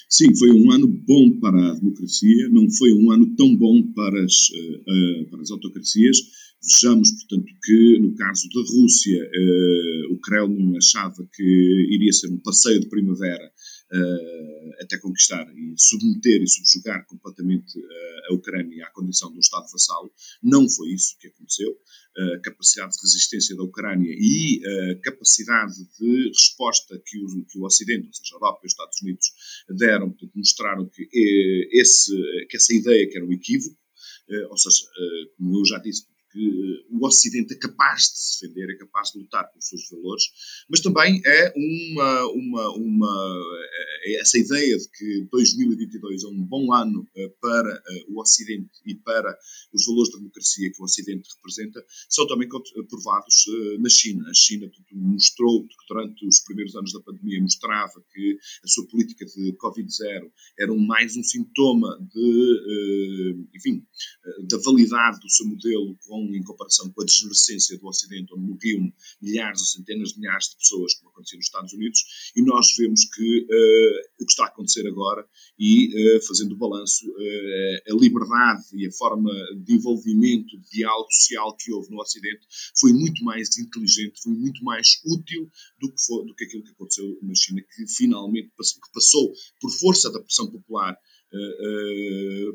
Sim, 0.09 0.35
foi 0.37 0.51
um 0.51 0.71
ano 0.71 0.87
bom 0.87 1.39
para 1.41 1.71
a 1.71 1.75
democracia, 1.75 2.49
não 2.51 2.71
foi 2.71 2.93
um 2.93 3.11
ano 3.11 3.35
tão 3.37 3.57
bom 3.57 3.83
para 3.93 4.25
as, 4.25 4.51
uh, 4.51 5.31
para 5.31 5.41
as 5.41 5.51
autocracias. 5.51 6.19
Vejamos, 6.63 7.11
portanto, 7.11 7.53
que 7.65 7.99
no 7.99 8.15
caso 8.15 8.49
da 8.55 8.61
Rússia, 8.61 9.23
uh, 9.23 10.15
o 10.15 10.19
Kremlin 10.21 10.77
achava 10.77 11.27
que 11.35 11.87
iria 11.91 12.13
ser 12.13 12.29
um 12.29 12.39
passeio 12.39 12.81
de 12.81 12.89
primavera 12.89 13.53
até 14.81 14.99
conquistar 14.99 15.47
e 15.55 15.75
submeter 15.77 16.43
e 16.43 16.49
subjugar 16.49 17.07
completamente 17.07 17.79
uh, 17.79 18.31
a 18.31 18.35
Ucrânia 18.35 18.87
à 18.87 18.91
condição 18.91 19.31
de 19.31 19.37
um 19.37 19.41
Estado 19.41 19.71
vassalo. 19.71 20.13
Não 20.43 20.69
foi 20.69 20.91
isso 20.91 21.17
que 21.19 21.29
aconteceu. 21.29 21.77
A 22.17 22.41
capacidade 22.41 22.93
de 22.93 23.01
resistência 23.01 23.57
da 23.57 23.63
Ucrânia 23.63 24.13
e 24.15 24.61
a 24.67 25.01
capacidade 25.01 25.75
de 25.99 26.29
resposta 26.29 27.01
que 27.07 27.19
o, 27.19 27.45
que 27.47 27.59
o 27.59 27.65
Ocidente, 27.65 28.07
ou 28.07 28.13
seja, 28.13 28.35
a 28.35 28.37
Europa 28.37 28.61
e 28.63 28.67
os 28.67 28.73
Estados 28.73 29.01
Unidos, 29.01 29.33
deram, 29.71 30.11
portanto, 30.11 30.33
mostraram 30.35 30.87
que, 30.91 31.05
eh, 31.05 31.81
esse, 31.81 32.13
que 32.51 32.57
essa 32.59 32.75
ideia 32.75 33.09
que 33.09 33.17
era 33.17 33.27
um 33.27 33.33
equívoco, 33.33 33.79
ou 34.51 34.57
seja, 34.59 34.85
como 35.37 35.59
eu 35.59 35.65
já 35.65 35.79
disse, 35.79 36.07
que 36.33 36.85
o 36.91 37.07
Ocidente 37.07 37.55
é 37.55 37.59
capaz 37.59 38.03
de 38.03 38.19
se 38.19 38.41
defender, 38.41 38.75
é 38.75 38.79
capaz 38.79 39.11
de 39.13 39.19
lutar 39.19 39.49
pelos 39.51 39.69
seus 39.69 39.89
valores, 39.91 40.25
mas 40.69 40.81
também 40.81 41.21
é 41.25 41.53
uma, 41.57 42.27
uma, 42.33 42.77
uma 42.77 43.43
é 44.05 44.21
essa 44.21 44.39
ideia 44.39 44.77
de 44.77 44.89
que 44.91 45.29
2022 45.31 46.25
é 46.25 46.29
um 46.29 46.43
bom 46.43 46.73
ano 46.73 47.07
eh, 47.17 47.33
para 47.41 47.71
eh, 47.71 48.05
o 48.09 48.21
Ocidente 48.21 48.71
e 48.85 48.95
para 48.95 49.37
os 49.73 49.87
valores 49.87 50.11
da 50.13 50.19
democracia 50.19 50.71
que 50.73 50.81
o 50.81 50.85
Ocidente 50.85 51.29
representa, 51.37 51.85
são 52.09 52.27
também 52.27 52.49
provados 52.49 53.45
eh, 53.49 53.79
na 53.79 53.89
China. 53.89 54.29
A 54.29 54.35
China 54.35 54.71
mostrou 54.93 55.67
durante 55.89 56.27
os 56.27 56.41
primeiros 56.41 56.75
anos 56.75 56.93
da 56.93 57.01
pandemia 57.01 57.41
mostrava 57.41 58.03
que 58.13 58.39
a 58.65 58.67
sua 58.67 58.87
política 58.89 59.25
de 59.25 59.53
Covid-0 59.53 60.31
era 60.59 60.75
mais 60.75 61.17
um 61.17 61.23
sintoma 61.23 61.99
de, 62.13 63.47
enfim, 63.55 63.85
da 64.49 64.59
validade 64.59 65.21
do 65.21 65.31
seu 65.31 65.47
modelo 65.47 65.97
com 66.07 66.22
em 66.25 66.43
comparação 66.43 66.91
com 66.91 67.03
a 67.03 67.05
desmerecência 67.05 67.79
do 67.79 67.87
Ocidente, 67.87 68.33
onde 68.35 68.45
morriam 68.45 68.93
milhares 69.21 69.61
ou 69.61 69.67
centenas 69.67 70.11
de 70.11 70.21
milhares 70.21 70.49
de 70.51 70.57
pessoas, 70.57 70.95
como 70.95 71.11
acontecia 71.11 71.37
nos 71.37 71.47
Estados 71.47 71.73
Unidos, 71.73 72.01
e 72.37 72.43
nós 72.43 72.67
vemos 72.77 73.05
que 73.07 73.41
uh, 73.43 74.23
o 74.23 74.27
que 74.27 74.33
está 74.33 74.45
a 74.45 74.49
acontecer 74.49 74.87
agora, 74.87 75.27
e 75.59 76.17
uh, 76.17 76.27
fazendo 76.27 76.53
o 76.53 76.59
balanço, 76.59 77.07
uh, 77.09 77.93
a 77.93 77.95
liberdade 77.95 78.65
e 78.75 78.87
a 78.87 78.93
forma 78.93 79.31
de 79.65 79.75
envolvimento, 79.75 80.59
de 80.59 80.71
diálogo 80.71 81.11
social 81.11 81.57
que 81.57 81.73
houve 81.73 81.91
no 81.91 82.01
Ocidente 82.01 82.47
foi 82.79 82.93
muito 82.93 83.25
mais 83.25 83.57
inteligente, 83.59 84.23
foi 84.23 84.33
muito 84.33 84.65
mais 84.65 85.01
útil 85.05 85.51
do 85.81 85.93
que, 85.93 86.03
foi, 86.05 86.25
do 86.27 86.35
que 86.35 86.45
aquilo 86.45 86.65
que 86.65 86.71
aconteceu 86.71 87.19
na 87.23 87.35
China, 87.35 87.63
que 87.63 87.87
finalmente 87.87 88.53
passou, 88.57 88.81
que 88.81 88.93
passou 88.93 89.33
por 89.61 89.71
força 89.71 90.11
da 90.11 90.21
pressão 90.21 90.51
popular 90.51 90.97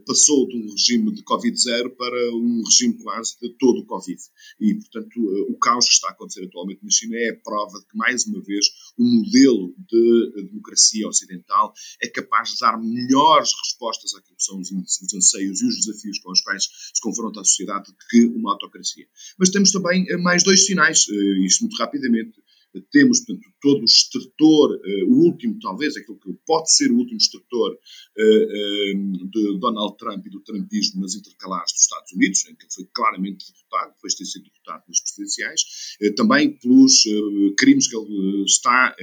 passou 0.05 0.48
de 0.48 0.57
um 0.57 0.72
regime 0.72 1.13
de 1.13 1.24
Covid-0 1.24 1.96
para 1.98 2.36
um 2.36 2.63
regime 2.63 2.93
quase 3.01 3.38
de 3.41 3.50
todo 3.57 3.79
o 3.79 3.86
Covid. 3.86 4.19
E, 4.60 4.74
portanto, 4.75 5.19
uh, 5.19 5.51
o 5.51 5.57
caos 5.57 5.86
que 5.86 5.93
está 5.93 6.10
a 6.10 6.12
acontecer 6.12 6.46
atualmente 6.46 6.84
na 6.84 6.89
China 6.89 7.17
é 7.17 7.29
a 7.29 7.36
prova 7.36 7.79
de 7.79 7.88
que, 7.88 7.98
mais 7.98 8.25
uma 8.25 8.41
vez, 8.41 8.65
o 8.98 9.03
modelo 9.03 9.75
de 9.77 10.43
democracia 10.50 11.07
ocidental 11.07 11.74
é 12.01 12.07
capaz 12.07 12.50
de 12.50 12.60
dar 12.60 12.79
melhores 12.79 13.51
respostas 13.63 14.13
àquilo 14.15 14.38
que 14.38 14.43
são 14.43 14.60
os, 14.60 14.72
os 14.72 15.13
anseios 15.13 15.62
e 15.62 15.67
os 15.67 15.86
desafios 15.86 16.19
com 16.19 16.31
os 16.31 16.41
quais 16.41 16.63
se 16.93 17.01
confronta 17.01 17.41
a 17.41 17.43
sociedade 17.43 17.91
que 18.10 18.25
uma 18.25 18.53
autocracia. 18.53 19.05
Mas 19.38 19.50
temos 19.50 19.72
também 19.72 20.05
mais 20.22 20.43
dois 20.43 20.65
sinais, 20.65 21.07
isto 21.07 21.62
muito 21.62 21.77
rapidamente 21.77 22.34
temos, 22.91 23.21
portanto, 23.21 23.47
todo 23.62 23.81
o 23.81 23.86
extrator, 23.86 24.71
uh, 24.75 25.05
o 25.09 25.25
último, 25.25 25.57
talvez, 25.59 25.95
aquilo 25.95 26.19
que 26.19 26.33
pode 26.45 26.71
ser 26.71 26.91
o 26.91 26.97
último 26.97 27.17
extrator 27.17 27.74
uh, 27.74 29.27
de 29.29 29.59
Donald 29.59 29.97
Trump 29.97 30.25
e 30.25 30.29
do 30.29 30.41
trumpismo 30.41 31.01
nas 31.01 31.15
intercalares 31.15 31.71
dos 31.74 31.81
Estados 31.81 32.12
Unidos, 32.13 32.45
em 32.45 32.55
que 32.55 32.63
ele 32.63 32.74
foi 32.74 32.86
claramente 32.93 33.45
derrotado, 33.51 33.93
depois 33.93 34.13
de 34.13 34.19
ter 34.19 34.25
sido 34.25 34.43
derrotado 34.43 34.83
nas 34.88 35.00
presidenciais, 35.00 35.62
também 36.15 36.57
pelos 36.57 37.03
crimes 37.57 37.88
que 37.88 37.95
ele 37.95 38.43
está 38.43 38.95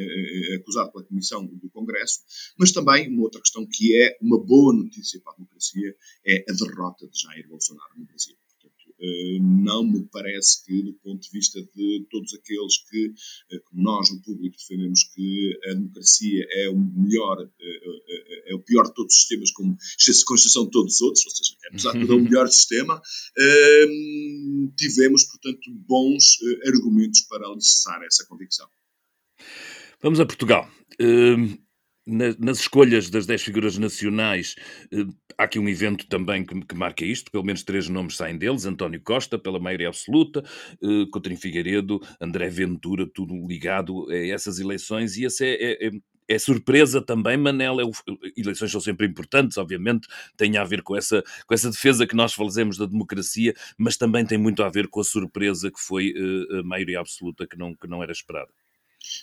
acusado 0.57 0.93
pela 0.93 1.05
Comissão 1.05 1.47
do 1.47 1.71
Congresso, 1.71 2.21
mas 2.59 2.73
também 2.73 3.09
uma 3.09 3.23
outra 3.23 3.41
questão 3.41 3.67
que 3.67 3.97
é 3.97 4.17
uma 4.21 4.39
boa 4.39 4.75
notícia 4.75 5.21
para 5.21 5.33
a 5.33 5.37
democracia, 5.37 5.95
é 6.27 6.45
a 6.49 6.53
derrota 6.53 7.07
de 7.09 7.21
Jair 7.21 7.49
Bolsonaro 7.49 7.91
no 7.97 8.05
Brasil. 8.05 8.37
Eh, 9.01 9.39
não 9.41 9.85
me 9.85 10.07
parece 10.11 10.65
que, 10.65 10.83
do 10.83 10.93
ponto 10.95 11.21
de 11.21 11.31
vista 11.31 11.61
de 11.75 12.07
todos 12.11 12.33
aqueles 12.35 12.79
que, 12.89 13.13
eh, 13.51 13.59
como 13.65 13.83
nós 13.83 14.11
no 14.11 14.23
público, 14.23 14.57
defendemos 14.57 15.05
que 15.15 15.59
a 15.69 15.75
democracia 15.75 16.47
é 16.51 16.69
o 16.71 16.79
melhor, 16.79 17.39
eh, 17.43 18.53
é 18.53 18.55
o 18.55 18.61
pior 18.61 18.85
de 18.85 18.95
todos 18.95 19.13
os 19.13 19.21
sistemas, 19.21 19.51
com 19.51 20.35
exceção 20.35 20.65
de 20.65 20.71
todos 20.71 20.95
os 20.95 21.01
outros, 21.01 21.25
ou 21.25 21.31
seja, 21.33 21.55
apesar 21.69 21.93
de 21.93 22.01
tudo 22.01 22.13
é 22.13 22.17
o 22.17 22.21
melhor 22.25 22.49
sistema, 22.49 23.01
tivemos, 24.77 25.25
portanto, 25.25 25.71
bons 25.87 26.39
argumentos 26.67 27.23
para 27.23 27.47
alicerçar 27.47 28.03
essa 28.05 28.25
convicção. 28.27 28.69
Vamos 30.01 30.21
a 30.21 30.27
Portugal 30.27 30.69
nas 32.07 32.59
escolhas 32.61 33.09
das 33.09 33.27
10 33.27 33.43
figuras 33.43 33.79
nacionais, 33.79 34.55
eh, 34.93 35.07
há 35.39 35.45
aqui 35.45 35.59
um 35.59 35.69
evento 35.69 36.07
também 36.07 36.45
que, 36.45 36.61
que, 36.61 36.75
marca 36.75 37.05
isto, 37.05 37.31
pelo 37.31 37.45
menos 37.45 37.63
três 37.63 37.89
nomes 37.89 38.17
saem 38.17 38.37
deles, 38.37 38.67
António 38.67 39.01
Costa, 39.03 39.39
pela 39.39 39.59
maioria 39.59 39.89
absoluta, 39.89 40.45
eh, 40.83 41.07
Coutinho 41.11 41.37
Figueiredo, 41.39 42.01
André 42.21 42.49
Ventura, 42.49 43.07
tudo 43.07 43.35
ligado 43.47 44.11
a 44.11 44.17
essas 44.17 44.59
eleições, 44.59 45.17
e 45.17 45.25
essa 45.25 45.45
é, 45.45 45.55
é, 45.55 45.87
é, 45.87 45.91
é 46.29 46.39
surpresa 46.39 47.01
também, 47.01 47.37
Manel, 47.39 47.81
é 47.81 47.85
o, 47.85 47.91
eleições 48.37 48.71
são 48.71 48.81
sempre 48.81 49.07
importantes, 49.07 49.57
obviamente, 49.57 50.07
tem 50.37 50.57
a 50.59 50.65
ver 50.65 50.83
com 50.83 50.97
essa, 50.97 51.23
com 51.47 51.55
essa 51.55 51.71
defesa 51.71 52.07
que 52.07 52.17
nós 52.17 52.35
fazemos 52.35 52.77
da 52.77 52.87
democracia, 52.87 53.55
mas 53.79 53.97
também 53.97 54.27
tem 54.27 54.39
muito 54.39 54.63
a 54.63 54.69
ver 54.69 54.89
com 54.89 55.01
a 55.01 55.05
surpresa 55.05 55.71
que 55.71 55.81
foi 55.81 56.13
eh, 56.17 56.61
a 56.61 56.63
maioria 56.63 57.01
absoluta 57.01 57.47
que 57.47 57.57
não, 57.57 57.75
que 57.75 57.87
não 57.87 58.03
era 58.03 58.13
esperada. 58.13 58.64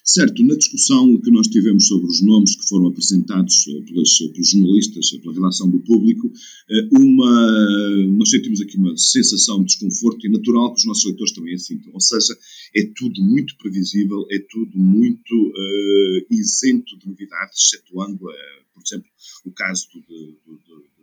Certo, 0.03 0.43
na 0.43 0.55
discussão 0.55 1.19
que 1.21 1.31
nós 1.31 1.47
tivemos 1.47 1.87
sobre 1.87 2.07
os 2.07 2.21
nomes 2.21 2.55
que 2.55 2.67
foram 2.67 2.87
apresentados 2.87 3.65
pelos 3.85 4.17
jornalistas, 4.51 5.11
pela 5.11 5.33
redação 5.33 5.69
do 5.69 5.79
público, 5.79 6.31
eh, 6.69 6.89
uma, 6.91 8.07
nós 8.17 8.29
sentimos 8.29 8.61
aqui 8.61 8.77
uma 8.77 8.97
sensação 8.97 9.59
de 9.59 9.67
desconforto 9.67 10.25
e 10.25 10.29
natural 10.29 10.73
que 10.73 10.79
os 10.79 10.85
nossos 10.85 11.05
leitores 11.05 11.33
também 11.33 11.53
a 11.53 11.59
sintam. 11.59 11.93
Ou 11.93 12.01
seja, 12.01 12.37
é 12.75 12.83
tudo 12.95 13.21
muito 13.23 13.55
previsível, 13.57 14.25
é 14.31 14.39
tudo 14.49 14.77
muito 14.77 15.35
uh, 15.35 16.25
isento 16.33 16.97
de 16.97 17.07
novidades, 17.07 17.59
excetuando, 17.65 18.25
uh, 18.25 18.61
por 18.73 18.83
exemplo, 18.85 19.09
o 19.45 19.51
caso 19.51 19.87
do, 19.93 20.01
do, 20.01 20.53
do 20.57 21.00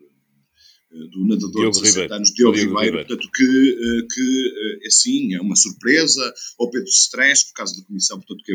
do 0.91 1.27
nadador 1.27 1.51
Diogo 1.53 1.77
de 1.77 1.83
17 1.83 2.13
anos, 2.13 2.33
Diogo, 2.33 2.57
Diogo 2.57 2.71
Ribeiro, 2.71 2.99
Ribeiro, 2.99 3.09
portanto, 3.09 3.31
que, 3.33 3.45
eh, 3.45 4.07
que 4.11 4.55
eh, 4.57 4.87
assim, 4.87 5.35
é 5.35 5.41
uma 5.41 5.55
surpresa, 5.55 6.35
ou 6.59 6.71
Pedro 6.71 6.89
Stress, 6.89 7.47
por 7.47 7.55
causa 7.55 7.77
da 7.79 7.87
comissão, 7.87 8.19
portanto, 8.19 8.43
que 8.45 8.53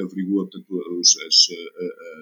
averigou 0.00 0.48
portanto, 0.48 0.66
os, 1.00 1.16
as, 1.16 1.46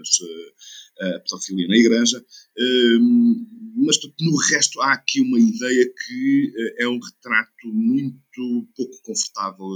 as, 0.00 1.14
a 1.14 1.21
pedofilia 1.21 1.69
na 1.69 1.76
igreja, 1.76 2.25
ehm, 2.59 3.47
mas 3.76 3.99
no 4.21 4.37
resto 4.50 4.81
há 4.81 4.93
aqui 4.93 5.21
uma 5.21 5.38
ideia 5.38 5.93
que 6.07 6.52
é 6.79 6.88
um 6.88 6.99
retrato 6.99 7.67
muito 7.67 8.69
pouco 8.76 9.02
confortável 9.02 9.69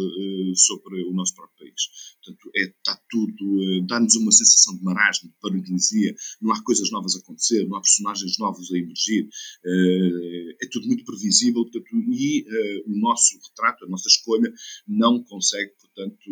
sobre 0.57 1.03
o 1.05 1.13
nosso 1.13 1.35
próprio 1.35 1.59
país. 1.59 1.83
Portanto, 2.23 2.51
é, 2.57 2.63
está 2.65 3.01
tudo, 3.15 3.63
eh, 3.63 3.87
dá-nos 3.87 4.17
uma 4.17 4.33
sensação 4.33 4.77
de 4.77 4.83
marasmo, 4.83 5.31
de 5.31 5.37
paralisia, 5.41 6.13
não 6.43 6.53
há 6.53 6.61
coisas 6.65 6.91
novas 6.91 7.15
a 7.15 7.21
acontecer, 7.21 7.65
não 7.69 7.77
há 7.77 7.81
personagens 7.81 8.37
novos 8.41 8.73
a 8.73 8.77
emergir, 8.77 9.29
eh, 9.65 10.57
é 10.61 10.69
tudo 10.69 10.89
muito 10.89 11.05
previsível, 11.05 11.63
portanto, 11.63 11.87
e 12.11 12.45
eh, 12.45 12.83
o 12.87 12.99
nosso 12.99 13.39
retrato, 13.49 13.85
a 13.85 13.89
nossa 13.89 14.09
escolha, 14.09 14.53
não 14.89 15.23
consegue, 15.23 15.71
portanto, 15.81 16.25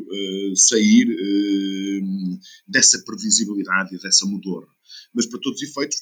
sair 0.56 1.06
dessa 2.66 3.02
previsibilidade 3.04 3.94
e 3.94 3.98
dessa 3.98 4.26
mudora. 4.26 4.66
Mas, 5.14 5.26
para 5.26 5.40
todos 5.40 5.62
os 5.62 5.68
efeitos, 5.68 5.96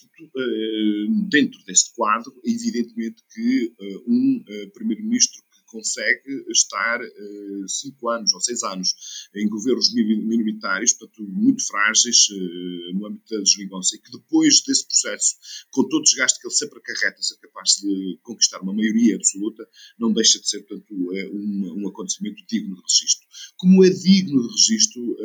dentro 1.29 1.63
deste 1.67 1.93
quadro, 1.95 2.33
é 2.45 2.51
evidentemente 2.51 3.23
que 3.35 3.75
um 4.07 4.43
primeiro-ministro 4.73 5.43
consegue 5.71 6.45
estar 6.51 7.01
uh, 7.01 7.69
cinco 7.69 8.09
anos 8.09 8.35
ou 8.35 8.41
seis 8.41 8.63
anos 8.63 8.95
em 9.35 9.49
governos 9.49 9.93
minoritários, 9.95 10.93
portanto, 10.93 11.23
muito 11.23 11.65
frágeis 11.67 12.29
uh, 12.31 12.95
no 12.95 13.07
âmbito 13.07 13.39
da 13.39 13.45
geringonça, 13.45 13.97
e 13.97 14.01
que 14.01 14.11
depois 14.11 14.63
desse 14.63 14.87
processo, 14.87 15.37
com 15.71 15.85
todo 15.85 16.01
o 16.01 16.03
desgaste 16.03 16.41
que 16.41 16.47
ele 16.47 16.55
sempre 16.55 16.79
acarreta, 16.81 17.23
ser 17.23 17.39
capaz 17.39 17.77
de 17.81 18.19
conquistar 18.23 18.61
uma 18.61 18.75
maioria 18.75 19.17
absoluta, 19.17 19.67
não 19.99 20.13
deixa 20.13 20.41
de 20.41 20.49
ser, 20.49 20.61
portanto, 20.63 20.93
uh, 20.93 21.37
um, 21.37 21.83
um, 21.83 21.89
acontecimento 21.89 22.45
digno 22.49 22.75
de 22.75 22.83
registro. 22.83 23.27
Como 23.57 23.85
é 23.85 23.91
digno 23.91 24.43
de 24.43 24.49
registro 24.49 25.17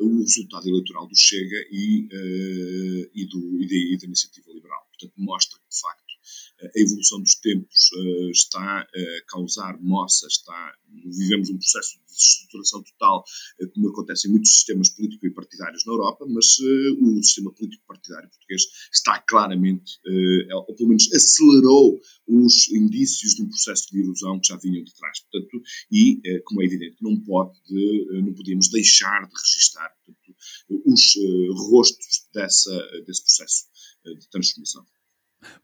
o 0.00 0.20
resultado 0.20 0.68
eleitoral 0.68 1.08
do 1.08 1.16
Chega 1.16 1.56
e, 1.72 2.08
e, 3.14 3.26
do, 3.26 3.62
e, 3.62 3.66
da, 3.66 3.74
e 3.74 3.98
da 3.98 4.06
iniciativa 4.06 4.52
liberal. 4.52 4.86
Portanto, 4.90 5.14
mostra 5.16 5.58
que, 5.58 5.68
de 5.68 5.80
facto, 5.80 6.07
a 6.60 6.80
evolução 6.80 7.20
dos 7.20 7.36
tempos 7.36 7.90
uh, 7.92 8.30
está 8.30 8.80
a 8.80 8.86
causar 9.28 9.80
moça, 9.80 10.26
está, 10.26 10.74
vivemos 11.04 11.50
um 11.50 11.56
processo 11.56 11.98
de 11.98 12.06
desestruturação 12.06 12.82
total, 12.82 13.24
uh, 13.60 13.70
como 13.70 13.88
acontece 13.90 14.28
em 14.28 14.32
muitos 14.32 14.52
sistemas 14.52 14.88
políticos 14.90 15.30
e 15.30 15.34
partidários 15.34 15.84
na 15.86 15.92
Europa, 15.92 16.26
mas 16.28 16.58
uh, 16.58 17.18
o 17.18 17.22
sistema 17.22 17.52
político 17.52 17.84
partidário 17.86 18.28
português 18.28 18.62
está 18.92 19.20
claramente, 19.20 19.98
ou 20.52 20.74
pelo 20.74 20.88
menos 20.88 21.12
acelerou 21.12 22.00
os 22.26 22.68
indícios 22.70 23.34
de 23.34 23.42
um 23.42 23.48
processo 23.48 23.88
de 23.90 24.00
erosão 24.00 24.40
que 24.40 24.48
já 24.48 24.56
vinham 24.56 24.82
de 24.82 24.94
trás. 24.94 25.20
Portanto, 25.20 25.62
e, 25.90 26.20
como 26.44 26.62
é 26.62 26.64
evidente, 26.64 26.96
não, 27.00 27.18
pode, 27.20 27.58
não 28.22 28.34
podemos 28.34 28.68
deixar 28.70 29.26
de 29.26 29.34
registar 29.34 29.90
portanto, 30.04 30.36
os 30.86 31.14
rostos 31.70 32.28
dessa, 32.32 32.76
desse 33.06 33.22
processo 33.22 33.64
de 34.04 34.28
transformação. 34.30 34.86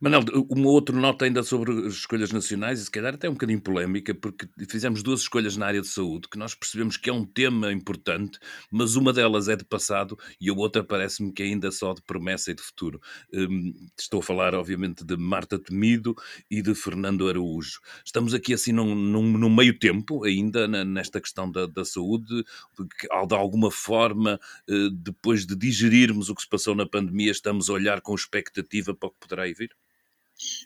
Manel, 0.01 0.23
uma 0.51 0.69
outra 0.69 0.95
nota 0.95 1.25
ainda 1.25 1.43
sobre 1.43 1.73
as 1.87 1.95
escolhas 1.95 2.31
nacionais, 2.31 2.81
e 2.81 2.85
se 2.85 2.91
calhar 2.91 3.15
até 3.15 3.29
um 3.29 3.33
bocadinho 3.33 3.61
polémica, 3.61 4.15
porque 4.15 4.49
fizemos 4.69 5.03
duas 5.03 5.21
escolhas 5.21 5.57
na 5.57 5.67
área 5.67 5.81
de 5.81 5.89
saúde, 5.89 6.29
que 6.29 6.39
nós 6.39 6.55
percebemos 6.55 6.97
que 6.97 7.11
é 7.11 7.13
um 7.13 7.25
tema 7.25 7.73
importante, 7.73 8.39
mas 8.71 8.97
uma 8.97 9.13
delas 9.13 9.49
é 9.49 9.57
de 9.57 9.65
passado 9.65 10.19
e 10.41 10.51
a 10.51 10.53
outra 10.53 10.85
parece-me 10.85 11.33
que 11.33 11.43
é 11.43 11.47
ainda 11.47 11.71
só 11.71 11.95
de 11.95 12.03
promessa 12.03 12.51
e 12.51 12.55
de 12.55 12.63
futuro. 12.63 13.01
Um, 13.33 13.73
estou 13.99 14.21
a 14.21 14.23
falar, 14.23 14.55
obviamente, 14.55 15.05
de 15.05 15.17
Marta 15.17 15.59
Temido 15.59 16.15
e 16.51 16.61
de 16.63 16.75
Fernando 16.75 17.29
Araújo. 17.29 17.81
Estamos 18.05 18.35
aqui 18.35 18.55
assim 18.55 18.73
num, 18.73 18.95
num, 18.95 19.39
num 19.39 19.55
meio 19.55 19.79
tempo 19.79 20.25
ainda 20.25 20.69
nesta 20.69 21.21
questão 21.21 21.51
da, 21.51 21.67
da 21.67 21.85
saúde, 21.85 22.45
de, 22.79 23.27
de 23.29 23.35
alguma 23.35 23.71
forma, 23.71 24.39
eh, 24.69 24.89
depois 24.93 25.47
de 25.47 25.57
digerirmos 25.57 26.29
o 26.29 26.35
que 26.35 26.43
se 26.43 26.49
passou 26.49 26.75
na 26.75 26.87
pandemia, 26.87 27.31
estamos 27.31 27.71
a 27.71 27.73
olhar 27.73 28.01
com 28.01 28.15
expectativa 28.15 28.95
para 28.95 29.09
o 29.09 29.13
que 29.13 29.19
poderá 29.21 29.45
vir? 29.55 29.74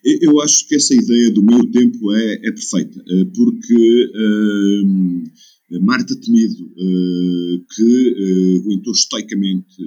Eu 0.04 0.40
acho 0.40 0.66
que 0.66 0.76
essa 0.76 0.94
ideia 0.94 1.30
do 1.30 1.42
meio 1.42 1.70
tempo 1.70 2.12
é, 2.14 2.34
é 2.34 2.52
perfeita, 2.52 3.04
eh, 3.06 3.24
porque 3.34 4.12
uh, 4.14 5.78
Marta 5.80 6.18
Temido, 6.18 6.64
uh, 6.64 7.66
que 7.74 7.82
uh, 7.82 8.60
aguentou 8.62 8.92
estoicamente 8.92 9.82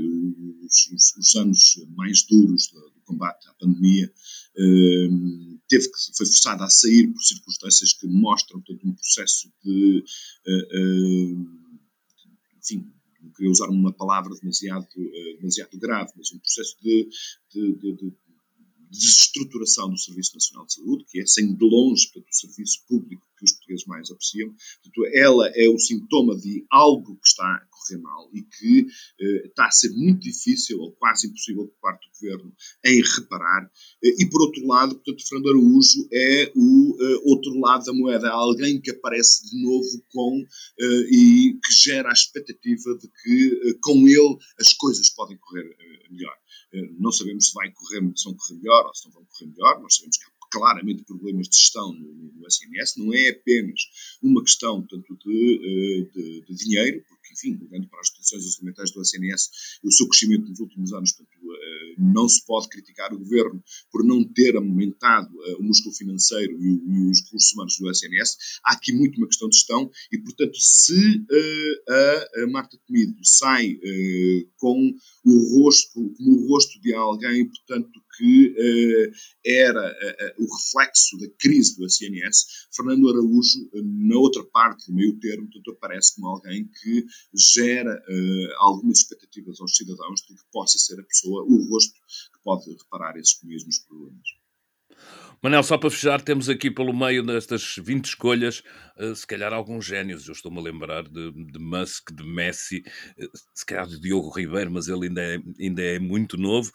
os, 0.63 0.91
os, 0.93 1.17
os, 1.17 1.35
anos 1.35 1.83
mais 1.95 2.23
duros 2.23 2.67
do, 2.67 2.79
do 2.79 3.01
combate 3.03 3.47
à 3.47 3.53
pandemia, 3.53 4.11
uh, 4.57 5.59
teve 5.67 5.85
que, 5.85 6.15
foi 6.15 6.25
forçada 6.27 6.65
a 6.65 6.69
sair 6.69 7.07
por 7.07 7.23
circunstâncias 7.23 7.93
que 7.93 8.05
mostram 8.05 8.61
todo 8.61 8.79
um 8.83 8.93
processo 8.93 9.51
de, 9.63 10.03
enfim, 12.61 12.85
não 13.23 13.31
queria 13.31 13.51
usar 13.51 13.69
uma 13.69 13.93
palavra 13.93 14.35
demasiado, 14.35 14.87
demasiado 15.37 15.79
grave, 15.79 16.11
mas 16.15 16.31
um 16.31 16.39
processo 16.39 16.75
de, 16.83 17.07
de, 17.53 17.73
de, 17.73 17.93
de 17.93 18.13
desestruturação 18.91 19.89
do 19.89 19.97
Serviço 19.97 20.35
Nacional 20.35 20.65
de 20.65 20.73
Saúde, 20.73 21.05
que 21.09 21.21
é, 21.21 21.25
sem 21.25 21.55
de 21.55 21.65
longe, 21.65 22.09
o 22.15 22.23
serviço 22.33 22.85
público 22.87 23.25
que 23.37 23.45
os 23.45 23.51
portugueses 23.53 23.85
mais 23.85 24.11
apreciam. 24.11 24.53
Portanto, 24.83 25.11
ela 25.15 25.47
é 25.55 25.67
o 25.69 25.79
sintoma 25.79 26.37
de 26.37 26.65
algo 26.69 27.15
que 27.15 27.27
está 27.27 27.45
a 27.45 27.65
correr 27.71 27.99
mal 27.99 28.29
e 28.33 28.43
que 28.43 28.87
eh, 29.19 29.47
está 29.47 29.65
a 29.65 29.71
ser 29.71 29.89
muito 29.91 30.19
difícil 30.19 30.79
ou 30.79 30.91
quase 30.91 31.27
impossível 31.27 31.67
por 31.67 31.79
parte 31.81 32.07
do 32.07 32.13
Governo 32.13 32.53
em 32.85 33.01
reparar. 33.01 33.71
Eh, 34.03 34.15
e, 34.19 34.29
por 34.29 34.41
outro 34.41 34.65
lado, 34.67 34.95
portanto, 34.95 35.27
Fernando 35.27 35.49
Araújo 35.49 36.07
é 36.13 36.51
o 36.55 36.97
eh, 37.01 37.21
outro 37.23 37.59
lado 37.59 37.85
da 37.85 37.93
moeda, 37.93 38.29
alguém 38.29 38.79
que 38.79 38.91
aparece 38.91 39.49
de 39.49 39.61
novo 39.61 40.03
com 40.09 40.45
eh, 40.79 41.07
e 41.09 41.59
que 41.63 41.73
gera 41.73 42.09
a 42.09 42.13
expectativa 42.13 42.95
de 42.95 43.07
que 43.07 43.69
eh, 43.69 43.73
com 43.81 44.07
ele 44.07 44.37
as 44.59 44.73
coisas 44.73 45.09
podem 45.09 45.37
correr 45.37 45.65
eh, 45.65 46.09
melhor. 46.09 46.35
Não 46.99 47.11
sabemos 47.11 47.49
se 47.49 47.53
vai 47.53 47.69
correr, 47.71 47.99
se 48.15 48.23
vão 48.23 48.33
correr 48.33 48.55
melhor 48.55 48.80
ou 48.85 48.95
se 48.95 49.05
não 49.05 49.13
vão 49.13 49.25
correr 49.25 49.51
melhor. 49.51 49.81
Nós 49.81 49.95
sabemos 49.95 50.17
que 50.17 50.25
há 50.25 50.47
claramente 50.51 51.03
problemas 51.03 51.47
de 51.47 51.57
gestão 51.57 51.93
no, 51.93 52.13
no 52.33 52.47
SNS. 52.47 52.97
Não 52.97 53.13
é 53.13 53.29
apenas 53.29 53.81
uma 54.21 54.43
questão, 54.43 54.81
portanto, 54.81 55.17
de, 55.25 56.09
de, 56.13 56.41
de 56.41 56.55
dinheiro, 56.55 57.03
porque, 57.07 57.33
enfim, 57.33 57.59
olhando 57.69 57.87
para 57.87 57.99
as 57.99 58.07
instituições 58.07 58.45
orçamentais 58.45 58.91
do 58.91 59.01
SNS, 59.01 59.49
o 59.83 59.91
seu 59.91 60.07
crescimento 60.07 60.49
nos 60.49 60.59
últimos 60.59 60.93
anos, 60.93 61.13
portanto, 61.13 61.41
não 61.97 62.27
se 62.27 62.43
pode 62.45 62.67
criticar 62.69 63.13
o 63.13 63.19
governo 63.19 63.63
por 63.91 64.03
não 64.03 64.23
ter 64.23 64.55
aumentado 64.55 65.31
o 65.59 65.63
músculo 65.63 65.93
financeiro 65.93 66.57
e, 66.61 67.11
os 67.11 67.23
recursos 67.23 67.53
humanos 67.53 67.77
do 67.77 67.89
SNS. 67.89 68.37
Há 68.63 68.73
aqui 68.73 68.93
muito 68.93 69.17
uma 69.17 69.27
questão 69.27 69.49
de 69.49 69.55
gestão 69.55 69.89
e, 70.11 70.17
portanto, 70.17 70.57
se 70.57 71.25
a, 71.87 72.47
Marta 72.47 72.77
Comido 72.87 73.17
sai 73.23 73.77
com 74.57 74.93
o 75.25 75.59
rosto, 75.59 76.13
como 76.17 76.31
o 76.31 76.47
rosto 76.47 76.79
de 76.81 76.93
alguém, 76.93 77.45
portanto, 77.45 78.01
que 78.17 78.47
uh, 78.49 79.11
era 79.45 79.91
uh, 79.91 80.43
o 80.43 80.55
reflexo 80.55 81.17
da 81.17 81.27
crise 81.39 81.77
do 81.77 81.85
SNS, 81.85 82.67
Fernando 82.75 83.09
Araújo, 83.09 83.69
na 83.73 84.17
outra 84.17 84.43
parte 84.51 84.87
do 84.87 84.93
meio 84.93 85.19
termo, 85.19 85.49
portanto, 85.49 85.71
aparece 85.71 86.15
como 86.15 86.27
alguém 86.27 86.69
que 86.81 87.05
gera 87.35 88.01
algumas 88.59 88.99
expectativas 88.99 89.59
aos 89.59 89.75
cidadãos 89.75 90.21
de 90.21 90.35
que 90.35 90.43
possa 90.51 90.77
ser 90.77 90.99
a 90.99 91.03
pessoa, 91.03 91.43
o 91.43 91.69
rosto 91.69 91.93
que 91.93 92.43
pode 92.43 92.69
reparar 92.71 93.17
esses 93.17 93.39
mesmos 93.43 93.79
problemas. 93.79 94.41
Manel, 95.43 95.63
só 95.63 95.75
para 95.75 95.89
fechar, 95.89 96.21
temos 96.21 96.49
aqui 96.49 96.69
pelo 96.69 96.93
meio 96.93 97.23
destas 97.25 97.75
20 97.81 98.05
escolhas, 98.05 98.61
se 99.15 99.25
calhar 99.25 99.51
alguns 99.51 99.83
génios. 99.83 100.27
Eu 100.27 100.33
estou-me 100.33 100.59
a 100.59 100.61
lembrar 100.61 101.03
de, 101.03 101.31
de, 101.31 101.59
Musk, 101.59 102.11
de 102.11 102.23
Messi, 102.23 102.83
se 103.55 103.65
calhar 103.65 103.87
de 103.87 103.99
Diogo 103.99 104.29
Ribeiro, 104.29 104.69
mas 104.69 104.87
ele 104.87 105.07
ainda 105.07 105.21
é, 105.21 105.39
ainda 105.59 105.81
é 105.81 105.97
muito 105.97 106.37
novo 106.37 106.71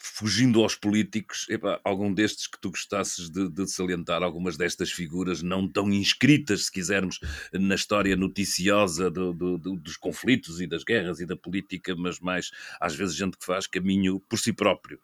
fugindo 0.00 0.62
aos 0.62 0.74
políticos, 0.74 1.46
algum 1.84 2.12
destes 2.12 2.46
que 2.46 2.58
tu 2.60 2.70
gostasses 2.70 3.28
de, 3.28 3.48
de, 3.50 3.70
salientar, 3.70 4.22
algumas 4.22 4.56
destas 4.56 4.90
figuras 4.90 5.42
não 5.42 5.68
tão 5.68 5.92
inscritas, 5.92 6.66
se 6.66 6.72
quisermos, 6.72 7.20
na 7.52 7.74
história 7.74 8.16
noticiosa 8.16 9.10
do, 9.10 9.32
do, 9.32 9.58
do, 9.58 9.76
dos 9.76 9.96
conflitos 9.96 10.60
e 10.60 10.66
das 10.66 10.82
guerras 10.82 11.20
e 11.20 11.26
da 11.26 11.36
política, 11.36 11.94
mas 11.94 12.18
mais, 12.20 12.50
às 12.80 12.94
vezes, 12.94 13.14
gente 13.14 13.36
que 13.36 13.44
faz 13.44 13.66
caminho 13.66 14.20
por 14.20 14.38
si 14.38 14.52
próprio. 14.52 14.98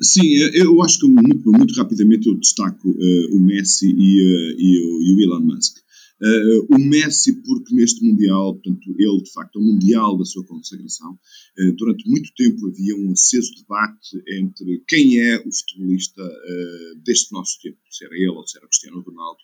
Sim, 0.00 0.34
eu 0.54 0.80
acho 0.82 1.00
que 1.00 1.08
muito, 1.08 1.50
muito 1.50 1.74
rapidamente 1.74 2.28
eu 2.28 2.34
destaco 2.34 2.88
uh, 2.88 3.36
o 3.36 3.40
Messi 3.40 3.88
e, 3.88 4.22
uh, 4.22 4.54
e, 4.56 4.80
o, 4.80 5.02
e 5.02 5.14
o 5.14 5.20
Elon 5.20 5.40
Musk. 5.40 5.78
Uh, 6.20 6.74
o 6.74 6.78
Messi, 6.78 7.32
porque 7.42 7.74
neste 7.74 8.04
Mundial, 8.04 8.54
portanto, 8.54 8.90
ele 8.98 9.22
de 9.22 9.32
facto 9.32 9.56
é 9.56 9.62
o 9.62 9.64
Mundial 9.64 10.18
da 10.18 10.24
sua 10.24 10.44
consagração, 10.44 11.12
uh, 11.12 11.72
durante 11.76 12.08
muito 12.08 12.32
tempo 12.34 12.66
havia 12.66 12.96
um 12.96 13.12
aceso 13.12 13.54
debate 13.54 14.20
entre 14.32 14.82
quem 14.88 15.20
é 15.20 15.36
o 15.38 15.52
futebolista 15.52 16.22
uh, 16.22 17.00
deste 17.04 17.32
nosso 17.32 17.60
tempo, 17.62 17.78
se 17.88 18.04
era 18.04 18.16
ele 18.16 18.30
ou 18.30 18.46
se 18.46 18.58
era 18.58 18.66
Cristiano 18.66 19.00
Ronaldo, 19.00 19.38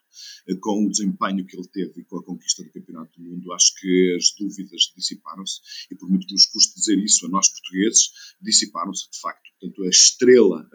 com 0.60 0.84
o 0.84 0.90
desempenho 0.90 1.46
que 1.46 1.56
ele 1.56 1.68
teve 1.68 2.00
e 2.00 2.04
com 2.04 2.18
a 2.18 2.24
conquista 2.24 2.62
do 2.64 2.72
Campeonato 2.72 3.20
do 3.20 3.24
Mundo, 3.24 3.52
acho 3.52 3.72
que 3.80 4.16
as 4.16 4.34
dúvidas 4.38 4.92
dissiparam-se 4.96 5.60
e 5.90 5.94
por 5.94 6.08
muito 6.08 6.26
que 6.26 6.34
nos 6.34 6.46
custe 6.46 6.74
dizer 6.74 6.98
isso 6.98 7.26
a 7.26 7.28
nós 7.28 7.48
portugueses, 7.48 8.10
dissiparam-se 8.42 9.10
de 9.10 9.20
facto. 9.20 9.53
Portanto, 9.64 9.82
a 9.82 9.88
estrela... 9.88 10.66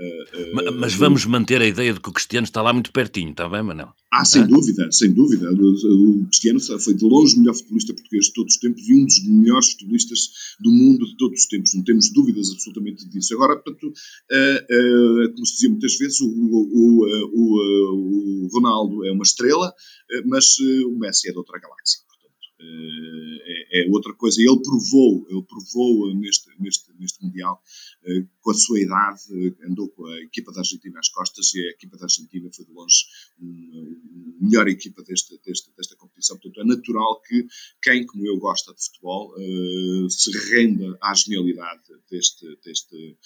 mas, 0.54 0.76
mas 0.76 0.94
vamos 0.96 1.26
manter 1.26 1.62
a 1.62 1.68
ideia 1.68 1.94
de 1.94 2.00
que 2.00 2.10
o 2.10 2.14
Cristiano 2.14 2.46
está 2.46 2.62
lá 2.62 2.74
muito 2.74 2.92
pertinho, 2.92 3.32
está 3.32 3.48
bem, 3.48 3.62
Manel? 3.62 3.94
Ah, 4.12 4.26
sem 4.26 4.48
dúvida, 4.48 4.92
sem 4.92 5.12
dúvida. 5.14 5.52
O 5.52 6.26
Cristiano 6.26 6.60
foi 6.60 6.96
de 6.96 7.06
longe 7.06 7.36
o 7.36 7.40
melhor 7.40 7.54
futebolista 7.54 7.94
português 7.94 8.26
de 8.26 8.34
todos 8.34 8.56
os 8.56 8.60
tempos 8.60 8.88
e 8.88 8.94
um 8.96 9.06
dos 9.06 9.24
melhores 9.24 9.72
futebolistas 9.72 10.20
do 10.60 10.72
mundo 10.72 11.06
de 11.06 11.16
todos 11.16 11.42
os 11.42 11.46
tempos. 11.46 11.76
Não 11.76 11.84
temos 11.84 12.12
dúvidas 12.12 12.50
absolutamente 12.50 13.08
disso. 13.08 13.36
Agora, 13.36 13.56
portanto, 13.58 13.94
como 15.36 15.46
se 15.46 15.54
dizia 15.54 15.70
muitas 15.70 15.96
vezes, 15.98 16.20
o, 16.22 16.28
o, 16.28 17.06
o, 17.34 18.46
o 18.46 18.50
Ronaldo 18.52 19.06
é 19.06 19.12
uma 19.12 19.24
estrela, 19.24 19.72
mas 20.26 20.58
o 20.60 20.98
Messi 20.98 21.30
é 21.30 21.32
de 21.32 21.38
outra 21.38 21.60
galáxia. 21.60 22.09
Portanto, 22.60 23.42
é, 23.72 23.82
é, 23.82 23.90
outra 23.90 24.14
coisa. 24.14 24.42
Ele 24.42 24.62
provou, 24.62 25.26
ele 25.30 25.44
provou 25.44 26.14
neste, 26.16 26.50
neste, 26.60 26.92
neste 27.00 27.24
Mundial, 27.24 27.62
com 28.42 28.52
a 28.52 28.54
sua 28.54 28.80
idade, 28.80 29.22
andou 29.66 29.90
com 29.90 30.06
a 30.06 30.22
equipa 30.22 30.52
da 30.52 30.60
Argentina 30.60 31.00
às 31.00 31.10
costas 31.10 31.54
e 31.54 31.60
a 31.68 31.72
equipa 31.72 31.98
da 31.98 32.06
Argentina 32.06 32.50
foi 32.54 32.66
de 32.66 32.72
longe 32.72 33.06
a 33.42 34.44
melhor 34.46 34.68
equipa 34.68 35.04
deste, 35.04 35.40
deste, 35.46 35.72
desta 35.76 35.96
competição. 35.96 36.38
Portanto, 36.38 36.62
é 36.62 36.66
natural 36.66 37.22
que 37.22 37.46
quem, 37.82 38.06
como 38.06 38.26
eu, 38.26 38.38
gosta 38.38 38.74
de 38.74 38.84
futebol, 38.84 39.34
se 40.10 40.32
renda 40.52 40.98
à 41.02 41.14
genialidade 41.14 41.82
deste, 42.10 42.46
deste, 42.64 43.18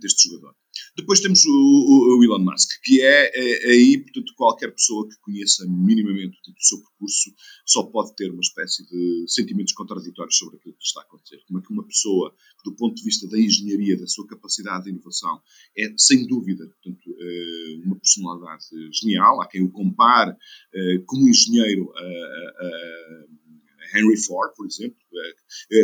deste 0.00 0.28
jogador. 0.28 0.54
Depois 0.96 1.20
temos 1.20 1.44
o, 1.44 1.50
o, 1.50 2.18
o, 2.18 2.24
Elon 2.24 2.44
Musk, 2.44 2.70
que 2.82 3.00
é, 3.00 3.30
é, 3.34 3.68
é, 3.68 3.70
aí, 3.72 3.98
portanto, 3.98 4.32
qualquer 4.36 4.72
pessoa 4.72 5.08
que 5.08 5.16
conheça 5.20 5.64
minimamente 5.66 6.36
portanto, 6.36 6.58
o 6.58 6.64
seu 6.64 6.78
percurso 6.78 7.30
só 7.66 7.82
pode 7.84 8.14
ter 8.16 8.30
uma 8.30 8.40
espécie 8.40 8.84
de 8.86 9.24
sentimentos 9.28 9.72
contraditórios 9.72 10.36
sobre 10.36 10.56
aquilo 10.56 10.74
que 10.74 10.84
está 10.84 11.00
a 11.00 11.04
acontecer. 11.04 11.40
Como 11.46 11.58
é 11.58 11.62
que 11.62 11.72
uma 11.72 11.86
pessoa, 11.86 12.34
do 12.64 12.74
ponto 12.74 12.94
de 12.94 13.04
vista 13.04 13.28
da 13.28 13.38
engenharia, 13.38 13.98
da 13.98 14.06
sua 14.06 14.26
capacidade 14.26 14.84
de 14.84 14.90
inovação, 14.90 15.40
é, 15.76 15.92
sem 15.96 16.26
dúvida, 16.26 16.66
portanto, 16.66 17.16
eh, 17.20 17.80
uma 17.84 17.96
personalidade 17.96 18.64
genial. 18.92 19.40
Há 19.40 19.48
quem 19.48 19.62
o 19.62 19.70
compare 19.70 20.34
eh, 20.74 21.02
como 21.06 21.28
engenheiro 21.28 21.92
a, 21.96 22.02
a 22.02 23.98
Henry 23.98 24.16
Ford, 24.16 24.54
por 24.56 24.66
exemplo, 24.66 24.99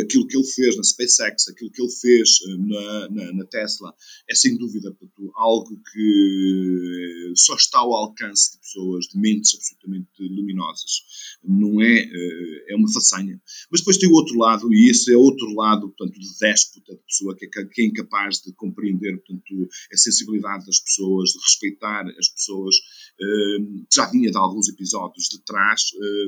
aquilo 0.01 0.27
que 0.27 0.37
ele 0.37 0.45
fez 0.45 0.75
na 0.75 0.83
SpaceX, 0.83 1.47
aquilo 1.47 1.71
que 1.71 1.81
ele 1.81 1.91
fez 1.91 2.39
eh, 2.47 2.57
na, 2.57 3.09
na, 3.09 3.33
na 3.33 3.45
Tesla, 3.45 3.93
é 4.29 4.35
sem 4.35 4.57
dúvida 4.57 4.95
algo 5.35 5.81
que 5.93 7.33
só 7.35 7.55
está 7.55 7.79
ao 7.79 7.93
alcance 7.93 8.53
de 8.53 8.59
pessoas 8.59 9.05
de 9.05 9.19
mentes 9.19 9.53
absolutamente 9.55 10.09
luminosas. 10.19 11.01
Não 11.43 11.81
é, 11.81 11.99
eh, 11.99 12.65
é 12.69 12.75
uma 12.75 12.91
façanha. 12.91 13.39
Mas 13.71 13.81
depois 13.81 13.97
tem 13.97 14.09
o 14.09 14.13
outro 14.13 14.37
lado, 14.37 14.73
e 14.73 14.89
esse 14.89 15.11
é 15.13 15.17
outro 15.17 15.53
lado, 15.53 15.89
portanto, 15.89 16.19
de 16.19 16.39
déspota, 16.39 16.95
de 16.95 17.03
pessoa 17.03 17.35
que 17.35 17.45
é, 17.45 17.65
que 17.65 17.81
é 17.81 17.85
incapaz 17.85 18.41
de 18.41 18.53
compreender, 18.53 19.17
portanto, 19.17 19.69
a 19.91 19.97
sensibilidade 19.97 20.65
das 20.65 20.79
pessoas, 20.79 21.31
de 21.31 21.39
respeitar 21.39 22.05
as 22.17 22.29
pessoas, 22.29 22.75
eh, 23.19 23.59
que 23.89 23.95
já 23.95 24.09
vinha 24.09 24.31
de 24.31 24.37
alguns 24.37 24.69
episódios 24.69 25.25
de 25.29 25.43
trás, 25.43 25.81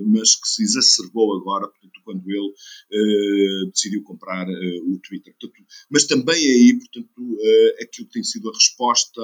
mas 0.05 0.35
que 0.35 0.47
se 0.47 0.63
exacerbou 0.63 1.35
agora 1.38 1.67
portanto, 1.67 2.01
quando 2.03 2.23
ele 2.29 2.53
uh, 2.91 3.71
decidiu 3.71 4.04
comprar 4.04 4.47
uh, 4.47 4.93
o 4.93 4.99
Twitter. 4.99 5.36
Portanto, 5.39 5.65
mas 5.89 6.06
também 6.06 6.36
aí, 6.36 6.80
portanto, 6.80 7.21
uh, 7.21 7.84
aquilo 7.84 8.08
que 8.08 8.13
tem 8.13 8.23
sido 8.23 8.49
a 8.49 8.54
resposta 8.54 9.21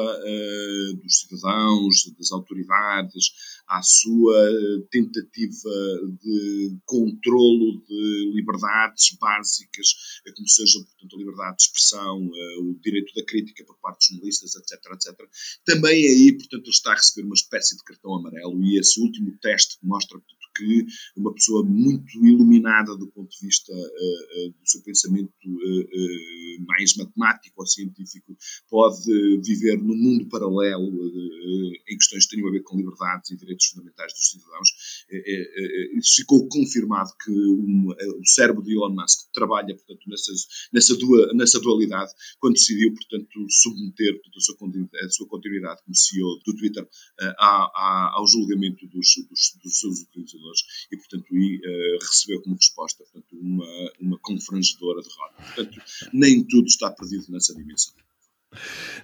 dos 1.02 1.20
cidadãos, 1.20 2.14
das 2.18 2.32
autoridades, 2.32 3.32
à 3.68 3.82
sua 3.82 4.36
tentativa 4.92 5.70
de 6.22 6.78
controlo 6.86 7.82
de 7.88 8.32
liberdades 8.36 9.18
básicas, 9.20 10.22
como 10.36 10.48
seja, 10.48 10.80
portanto, 10.80 11.16
a 11.16 11.20
liberdade 11.20 11.58
de 11.58 11.64
expressão, 11.64 12.30
o 12.62 12.80
direito 12.82 13.14
da 13.16 13.26
crítica 13.26 13.66
por 13.66 13.78
parte 13.80 14.00
dos 14.00 14.08
jornalistas, 14.08 14.56
etc, 14.56 14.80
etc. 14.94 15.30
Também 15.66 16.08
aí, 16.08 16.38
portanto, 16.38 16.70
está 16.70 16.92
a 16.92 16.96
receber 16.96 17.26
uma 17.26 17.36
espécie 17.36 17.76
de 17.76 17.84
cartão 17.84 18.16
amarelo 18.16 18.64
e 18.64 18.80
esse 18.80 19.00
último 19.00 19.36
teste 19.42 19.78
mostra, 19.84 20.20
portanto, 20.20 20.45
que 20.56 20.86
uma 21.16 21.34
pessoa 21.34 21.64
muito 21.64 22.26
iluminada 22.26 22.96
do 22.98 23.08
ponto 23.08 23.30
de 23.30 23.46
vista 23.46 23.72
uh, 23.74 23.76
uh, 23.76 24.50
do 24.52 24.70
seu 24.70 24.82
pensamento 24.82 25.32
uh, 25.46 26.66
mais 26.66 26.96
matemático 26.96 27.56
ou 27.58 27.68
científico 27.68 28.36
pode 28.70 29.42
viver 29.44 29.78
num 29.78 29.96
mundo 29.96 30.28
paralelo 30.30 30.90
em 31.88 31.98
questões 31.98 32.26
que 32.26 32.36
tenham 32.36 32.48
a 32.48 32.52
ver 32.52 32.64
com 32.64 32.78
liberdades 32.78 33.32
e 33.32 33.38
direitos 33.38 33.68
fundamentais 33.68 34.14
dos 34.14 34.30
cidadãos. 34.30 34.70
Ficou 36.16 36.48
confirmado 36.48 37.12
que 37.24 37.32
um, 37.32 37.90
o 37.90 38.26
cérebro 38.26 38.64
de 38.64 38.74
Elon 38.74 38.96
Musk 38.96 39.30
trabalha, 39.34 39.76
portanto, 39.76 40.02
nessas, 40.08 40.48
nessa, 40.74 40.96
dua, 40.96 41.34
nessa 41.34 41.60
dualidade 41.60 42.12
quando 42.40 42.54
decidiu, 42.54 42.94
portanto, 42.94 43.46
submeter 43.50 44.14
portanto, 44.14 44.38
a, 44.38 44.42
sua 44.42 44.56
a 45.06 45.10
sua 45.10 45.28
continuidade 45.28 45.82
como 45.84 45.96
CEO 45.96 46.40
do 46.46 46.56
Twitter 46.56 46.88
ao 47.38 48.26
julgamento 48.28 48.88
dos, 48.88 49.08
dos, 49.30 49.60
dos 49.62 49.80
seus 49.80 50.02
utilizadores 50.02 50.45
e, 50.92 50.98
portanto, 50.98 51.26
aí, 51.32 51.58
uh, 51.58 52.00
recebeu 52.02 52.42
como 52.42 52.56
resposta 52.56 53.04
portanto, 53.04 53.38
uma, 53.40 53.92
uma 54.00 54.20
confrangedora 54.20 55.02
derrota. 55.02 55.36
Portanto, 55.44 55.82
nem 56.14 56.44
tudo 56.44 56.68
está 56.68 56.92
perdido 56.92 57.26
nessa 57.30 57.54
dimensão. 57.56 57.94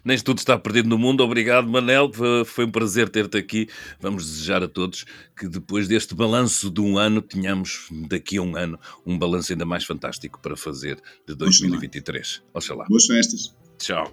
Nem 0.04 0.18
tudo 0.18 0.40
está 0.40 0.58
perdido 0.58 0.88
no 0.88 0.98
mundo. 0.98 1.22
Obrigado, 1.24 1.68
Manel. 1.68 2.12
Foi 2.46 2.66
um 2.66 2.72
prazer 2.72 3.10
ter-te 3.10 3.38
aqui. 3.38 3.68
Vamos 4.00 4.26
desejar 4.26 4.64
a 4.64 4.68
todos 4.68 5.06
que 5.38 5.48
depois 5.48 5.88
deste 5.88 6.16
balanço 6.16 6.70
de 6.70 6.82
um 6.82 6.98
ano, 6.98 7.22
tenhamos 7.22 7.88
daqui 8.08 8.38
a 8.38 8.42
um 8.42 8.56
ano 8.56 8.80
um 9.06 9.18
balanço 9.18 9.52
ainda 9.52 9.66
mais 9.66 9.84
fantástico 9.84 10.40
para 10.42 10.56
fazer 10.56 11.02
de 11.28 11.36
2023. 11.36 12.44
Oxalá. 12.54 12.86
Boas 12.88 13.06
festas. 13.06 13.54
Tchau. 13.78 14.12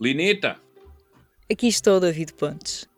Linita. 0.00 0.60
Aqui 1.50 1.68
está 1.68 1.94
o 1.94 2.00
David 2.00 2.32
Pontes. 2.34 2.88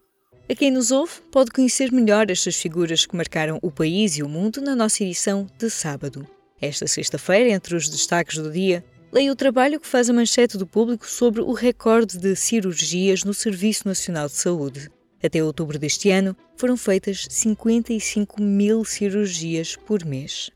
A 0.48 0.54
quem 0.54 0.70
nos 0.70 0.92
ouve 0.92 1.12
pode 1.32 1.50
conhecer 1.50 1.90
melhor 1.90 2.30
estas 2.30 2.54
figuras 2.54 3.04
que 3.04 3.16
marcaram 3.16 3.59
o 3.62 3.68
país 3.68 4.16
e 4.16 4.22
o 4.22 4.28
mundo 4.28 4.61
na 4.61 4.76
nossa 4.76 5.02
edição 5.02 5.44
de 5.59 5.68
sábado. 5.68 6.24
Esta 6.61 6.87
sexta-feira, 6.87 7.50
entre 7.50 7.74
os 7.74 7.88
destaques 7.88 8.38
do 8.38 8.52
dia, 8.52 8.85
leia 9.12 9.32
o 9.32 9.35
trabalho 9.35 9.80
que 9.80 9.88
faz 9.88 10.09
a 10.09 10.12
manchete 10.12 10.56
do 10.56 10.64
público 10.64 11.04
sobre 11.04 11.40
o 11.40 11.52
recorde 11.52 12.16
de 12.16 12.37
cirurgias 12.37 13.24
no 13.24 13.35
Serviço 13.35 13.88
Nacional 13.88 14.28
de 14.28 14.35
Saúde. 14.35 14.88
Até 15.20 15.42
outubro 15.42 15.80
deste 15.80 16.11
ano, 16.11 16.37
foram 16.56 16.76
feitas 16.76 17.26
55 17.28 18.40
mil 18.40 18.85
cirurgias 18.85 19.74
por 19.74 20.04
mês. 20.04 20.50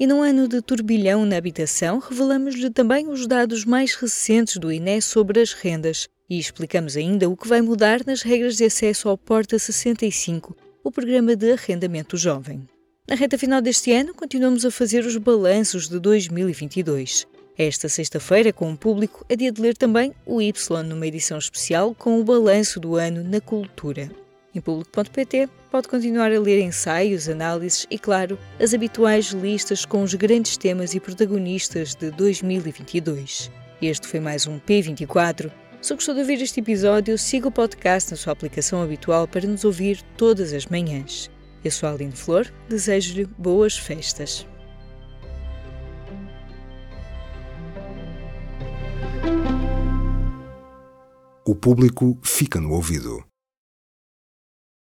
E 0.00 0.06
num 0.06 0.22
ano 0.22 0.48
de 0.48 0.62
turbilhão 0.62 1.26
na 1.26 1.36
habitação, 1.36 1.98
revelamos-lhe 1.98 2.70
também 2.70 3.08
os 3.08 3.26
dados 3.26 3.66
mais 3.66 3.94
recentes 3.94 4.56
do 4.56 4.72
INE 4.72 5.02
sobre 5.02 5.42
as 5.42 5.52
rendas 5.52 6.08
e 6.28 6.38
explicamos 6.38 6.96
ainda 6.96 7.28
o 7.28 7.36
que 7.36 7.48
vai 7.48 7.60
mudar 7.60 8.00
nas 8.06 8.22
regras 8.22 8.56
de 8.56 8.64
acesso 8.64 9.08
ao 9.08 9.18
Porta 9.18 9.58
65, 9.58 10.56
o 10.82 10.90
programa 10.90 11.36
de 11.36 11.52
arrendamento 11.52 12.16
jovem. 12.16 12.66
Na 13.08 13.14
reta 13.14 13.36
final 13.36 13.60
deste 13.60 13.92
ano, 13.92 14.14
continuamos 14.14 14.64
a 14.64 14.70
fazer 14.70 15.04
os 15.04 15.16
balanços 15.16 15.88
de 15.88 15.98
2022. 15.98 17.26
Esta 17.56 17.88
sexta-feira, 17.88 18.52
com 18.52 18.72
o 18.72 18.76
público, 18.76 19.24
é 19.28 19.36
dia 19.36 19.52
de 19.52 19.60
ler 19.60 19.76
também 19.76 20.12
o 20.26 20.40
Y 20.40 20.82
numa 20.82 21.06
edição 21.06 21.38
especial 21.38 21.94
com 21.94 22.18
o 22.18 22.24
balanço 22.24 22.80
do 22.80 22.96
ano 22.96 23.22
na 23.22 23.40
cultura. 23.40 24.10
Em 24.54 24.60
público.pt 24.60 25.48
pode 25.70 25.88
continuar 25.88 26.32
a 26.32 26.40
ler 26.40 26.60
ensaios, 26.60 27.28
análises 27.28 27.86
e, 27.90 27.98
claro, 27.98 28.38
as 28.58 28.72
habituais 28.72 29.26
listas 29.26 29.84
com 29.84 30.02
os 30.02 30.14
grandes 30.14 30.56
temas 30.56 30.94
e 30.94 31.00
protagonistas 31.00 31.94
de 31.94 32.10
2022. 32.10 33.50
Este 33.82 34.06
foi 34.06 34.20
mais 34.20 34.46
um 34.46 34.58
P24 34.58 35.50
se 35.84 35.92
gostou 35.92 36.14
de 36.14 36.20
ouvir 36.22 36.40
este 36.40 36.60
episódio, 36.60 37.18
siga 37.18 37.48
o 37.48 37.52
podcast 37.52 38.10
na 38.10 38.16
sua 38.16 38.32
aplicação 38.32 38.82
habitual 38.82 39.28
para 39.28 39.46
nos 39.46 39.66
ouvir 39.66 40.00
todas 40.16 40.50
as 40.54 40.64
manhãs. 40.64 41.30
Eu 41.62 41.70
sou 41.70 41.86
a 41.86 41.92
Aline 41.92 42.10
Flor, 42.10 42.50
desejo-lhe 42.66 43.26
boas 43.26 43.76
festas. 43.76 44.46
O 51.46 51.54
público 51.54 52.18
fica 52.22 52.58
no 52.58 52.72
ouvido. 52.72 53.22